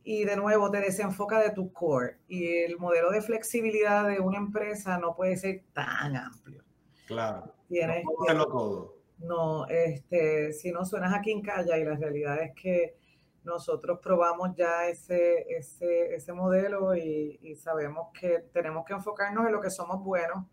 y 0.04 0.24
de 0.24 0.36
nuevo 0.36 0.70
te 0.70 0.80
desenfoca 0.80 1.40
de 1.40 1.50
tu 1.50 1.72
core. 1.72 2.18
Y 2.28 2.46
el 2.46 2.78
modelo 2.78 3.10
de 3.10 3.22
flexibilidad 3.22 4.08
de 4.08 4.20
una 4.20 4.38
empresa 4.38 4.98
no 4.98 5.14
puede 5.14 5.36
ser 5.36 5.62
tan 5.72 6.16
amplio. 6.16 6.62
Claro. 7.06 7.54
Tienes 7.68 8.04
no 8.34 8.46
todo. 8.46 8.96
No, 9.18 9.66
este, 9.68 10.52
si 10.52 10.72
no 10.72 10.84
suenas 10.84 11.14
aquí 11.14 11.30
en 11.30 11.42
calle 11.42 11.78
y 11.78 11.84
la 11.84 11.94
realidad 11.94 12.42
es 12.42 12.52
que 12.54 12.96
nosotros 13.44 14.00
probamos 14.02 14.54
ya 14.56 14.88
ese, 14.88 15.46
ese, 15.48 16.14
ese 16.14 16.32
modelo 16.32 16.94
y, 16.94 17.38
y, 17.42 17.56
sabemos 17.56 18.08
que 18.18 18.40
tenemos 18.52 18.84
que 18.84 18.92
enfocarnos 18.92 19.46
en 19.46 19.52
lo 19.52 19.60
que 19.60 19.70
somos 19.70 20.02
buenos 20.02 20.44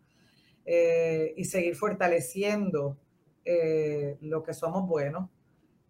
eh, 0.64 1.34
y 1.36 1.44
seguir 1.44 1.74
fortaleciendo 1.76 2.96
eh, 3.44 4.18
lo 4.20 4.42
que 4.42 4.54
somos 4.54 4.86
buenos 4.86 5.30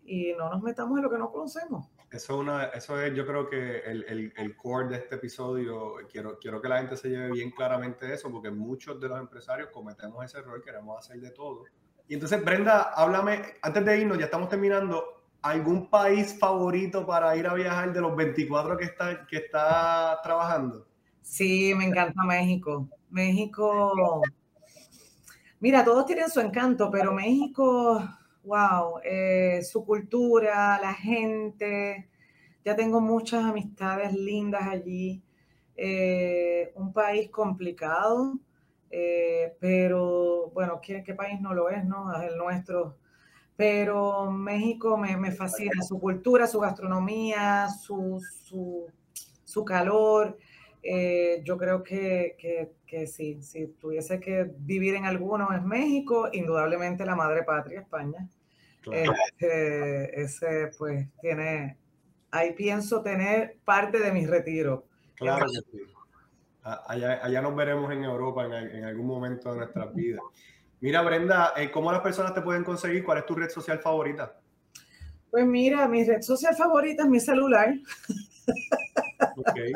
y 0.05 0.33
no 0.35 0.49
nos 0.51 0.63
metamos 0.63 0.99
en 0.99 1.05
lo 1.05 1.11
que 1.11 1.19
no 1.19 1.31
conocemos. 1.31 1.89
Eso, 2.11 2.39
una, 2.39 2.65
eso 2.67 3.01
es, 3.01 3.15
yo 3.15 3.25
creo 3.25 3.49
que 3.49 3.79
el, 3.81 4.05
el, 4.09 4.33
el, 4.37 4.57
core 4.57 4.89
de 4.89 4.97
este 4.97 5.15
episodio. 5.15 5.95
Quiero, 6.11 6.39
quiero 6.39 6.61
que 6.61 6.69
la 6.69 6.79
gente 6.79 6.97
se 6.97 7.09
lleve 7.09 7.31
bien 7.31 7.53
claramente 7.53 8.13
eso, 8.13 8.31
porque 8.31 8.51
muchos 8.51 9.01
de 9.01 9.09
los 9.09 9.21
empresarios 9.21 9.69
cometemos 9.71 10.25
ese 10.25 10.39
error, 10.39 10.61
queremos 10.63 10.99
hacer 10.99 11.21
de 11.21 11.31
todo. 11.31 11.65
Y 12.09 12.15
entonces, 12.15 12.45
Brenda, 12.45 12.93
háblame, 12.95 13.55
antes 13.63 13.85
de 13.85 14.01
irnos, 14.01 14.19
ya 14.19 14.25
estamos 14.25 14.49
terminando, 14.49 15.23
¿algún 15.43 15.89
país 15.89 16.37
favorito 16.37 17.07
para 17.07 17.37
ir 17.37 17.47
a 17.47 17.55
viajar 17.55 17.93
de 17.93 18.01
los 18.01 18.17
24 18.17 18.77
que 18.77 18.85
está, 18.87 19.27
que 19.27 19.37
está 19.37 20.19
trabajando? 20.23 20.87
Sí, 21.23 21.73
me 21.77 21.85
encanta 21.85 22.25
México. 22.25 22.89
México 23.09 24.23
Mira, 25.61 25.85
todos 25.85 26.07
tienen 26.07 26.31
su 26.31 26.41
encanto, 26.41 26.91
pero 26.91 27.13
México, 27.13 28.03
wow, 28.45 29.01
eh, 29.05 29.63
su 29.63 29.85
cultura, 29.85 30.79
la 30.81 30.95
gente, 30.95 32.09
ya 32.65 32.77
tengo 32.77 33.01
muchas 33.01 33.45
amistades 33.45 34.13
lindas 34.13 34.63
allí. 34.69 35.23
Eh, 35.77 36.73
un 36.75 36.93
país 36.93 37.31
complicado, 37.31 38.39
eh, 38.91 39.57
pero 39.61 40.51
bueno, 40.51 40.81
¿qué, 40.83 41.03
¿qué, 41.03 41.15
país 41.15 41.41
no 41.41 41.55
lo 41.55 41.71
es, 41.71 41.85
no? 41.85 42.13
Es 42.15 42.31
el 42.31 42.37
nuestro. 42.37 42.99
Pero 43.57 44.31
México 44.31 44.97
me, 44.97 45.17
me 45.17 45.33
fascina, 45.33 45.83
su 45.83 45.99
cultura, 45.99 46.47
su 46.47 46.61
gastronomía, 46.61 47.69
su, 47.69 48.21
su, 48.45 48.87
su 49.45 49.65
calor. 49.65 50.39
Eh, 50.83 51.43
yo 51.45 51.59
creo 51.59 51.83
que, 51.83 52.37
que, 52.39 52.73
que, 52.87 53.07
si, 53.07 53.43
si 53.43 53.67
tuviese 53.67 54.19
que 54.19 54.51
vivir 54.59 54.95
en 54.95 55.05
alguno 55.05 55.53
es 55.53 55.63
México, 55.63 56.29
indudablemente 56.33 57.05
la 57.05 57.15
madre 57.15 57.43
patria, 57.43 57.81
España. 57.81 58.29
Este, 58.91 60.23
ese 60.23 60.71
pues 60.79 61.07
tiene, 61.21 61.77
ahí 62.31 62.55
pienso 62.55 63.03
tener 63.03 63.59
parte 63.65 63.99
de 63.99 64.13
mi 64.13 64.27
retiro. 64.27 64.87
Claro 65.17 65.47
que 65.47 65.61
sí. 65.71 65.85
Allá, 66.63 67.25
allá, 67.25 67.41
nos 67.41 67.57
veremos 67.57 67.91
en 67.91 68.05
Europa 68.05 68.45
en, 68.45 68.53
en, 68.53 68.85
algún 68.85 69.07
momento 69.07 69.51
de 69.51 69.59
nuestras 69.59 69.95
vidas. 69.95 70.21
Mira, 70.81 71.03
Brenda, 71.03 71.53
eh, 71.57 71.71
¿cómo 71.71 71.91
las 71.91 72.01
personas 72.01 72.35
te 72.35 72.43
pueden 72.43 72.65
conseguir? 72.65 73.03
¿Cuál 73.03 73.19
es 73.19 73.27
tu 73.27 73.35
red 73.35 73.49
social 73.49 73.81
favorita? 73.81 74.39
Pues 75.31 75.47
mira, 75.47 75.87
mi 75.89 76.05
red 76.05 76.21
social 76.23 76.55
favorita 76.55 77.05
es 77.05 77.09
mi 77.09 77.21
celular. 77.21 77.75
Okay. 79.41 79.73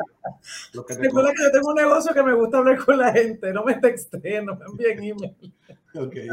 Recuerda 0.97 1.33
que 1.33 1.43
yo 1.43 1.51
tengo 1.51 1.69
un 1.69 1.75
negocio 1.75 2.13
que 2.13 2.23
me 2.23 2.33
gusta 2.33 2.59
hablar 2.59 2.77
con 2.83 2.97
la 2.97 3.11
gente, 3.11 3.53
no 3.53 3.63
me 3.63 3.75
texten, 3.75 4.45
no 4.45 4.55
me 4.55 4.65
envíen 4.65 5.03
email. 5.03 5.35
Okay. 5.97 6.27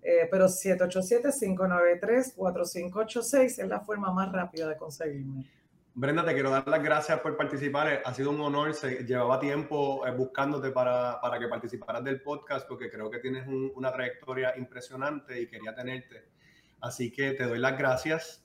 Eh, 0.00 0.26
pero 0.30 0.46
787-593-4586 0.46 3.44
es 3.44 3.68
la 3.68 3.80
forma 3.80 4.10
más 4.10 4.32
rápida 4.32 4.66
de 4.66 4.78
conseguirme. 4.78 5.44
Brenda, 5.92 6.24
te 6.24 6.32
quiero 6.32 6.48
dar 6.48 6.66
las 6.66 6.82
gracias 6.82 7.20
por 7.20 7.36
participar. 7.36 8.00
Ha 8.02 8.14
sido 8.14 8.30
un 8.30 8.40
honor. 8.40 8.72
Se 8.72 9.04
llevaba 9.04 9.38
tiempo 9.38 10.02
buscándote 10.16 10.70
para, 10.70 11.20
para 11.20 11.38
que 11.38 11.48
participaras 11.48 12.02
del 12.04 12.22
podcast 12.22 12.66
porque 12.66 12.88
creo 12.88 13.10
que 13.10 13.18
tienes 13.18 13.46
un, 13.46 13.70
una 13.74 13.92
trayectoria 13.92 14.56
impresionante 14.56 15.42
y 15.42 15.48
quería 15.48 15.74
tenerte. 15.74 16.37
Así 16.80 17.10
que 17.10 17.32
te 17.32 17.44
doy 17.44 17.58
las 17.58 17.78
gracias. 17.78 18.44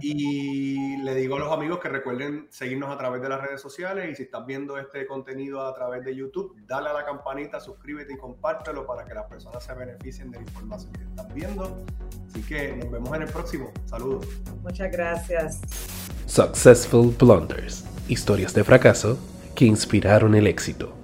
Y 0.00 0.96
le 1.02 1.14
digo 1.14 1.36
a 1.36 1.40
los 1.40 1.52
amigos 1.52 1.78
que 1.78 1.88
recuerden 1.88 2.46
seguirnos 2.50 2.90
a 2.90 2.96
través 2.96 3.20
de 3.20 3.28
las 3.28 3.40
redes 3.40 3.60
sociales 3.60 4.10
y 4.10 4.16
si 4.16 4.22
estás 4.22 4.46
viendo 4.46 4.78
este 4.78 5.06
contenido 5.06 5.66
a 5.66 5.74
través 5.74 6.04
de 6.04 6.16
YouTube, 6.16 6.56
dale 6.66 6.88
a 6.88 6.94
la 6.94 7.04
campanita, 7.04 7.60
suscríbete 7.60 8.14
y 8.14 8.16
compártelo 8.16 8.86
para 8.86 9.04
que 9.04 9.14
las 9.14 9.26
personas 9.26 9.62
se 9.62 9.74
beneficien 9.74 10.30
de 10.30 10.38
la 10.38 10.44
información 10.44 10.92
que 10.92 11.04
están 11.04 11.34
viendo. 11.34 11.84
Así 12.28 12.42
que 12.42 12.76
nos 12.76 12.90
vemos 12.90 13.14
en 13.14 13.22
el 13.22 13.28
próximo. 13.28 13.72
Saludos. 13.84 14.26
Muchas 14.62 14.90
gracias. 14.90 15.60
Successful 16.26 17.14
Blunders. 17.18 17.84
Historias 18.08 18.54
de 18.54 18.64
fracaso 18.64 19.18
que 19.54 19.66
inspiraron 19.66 20.34
el 20.34 20.46
éxito. 20.46 20.94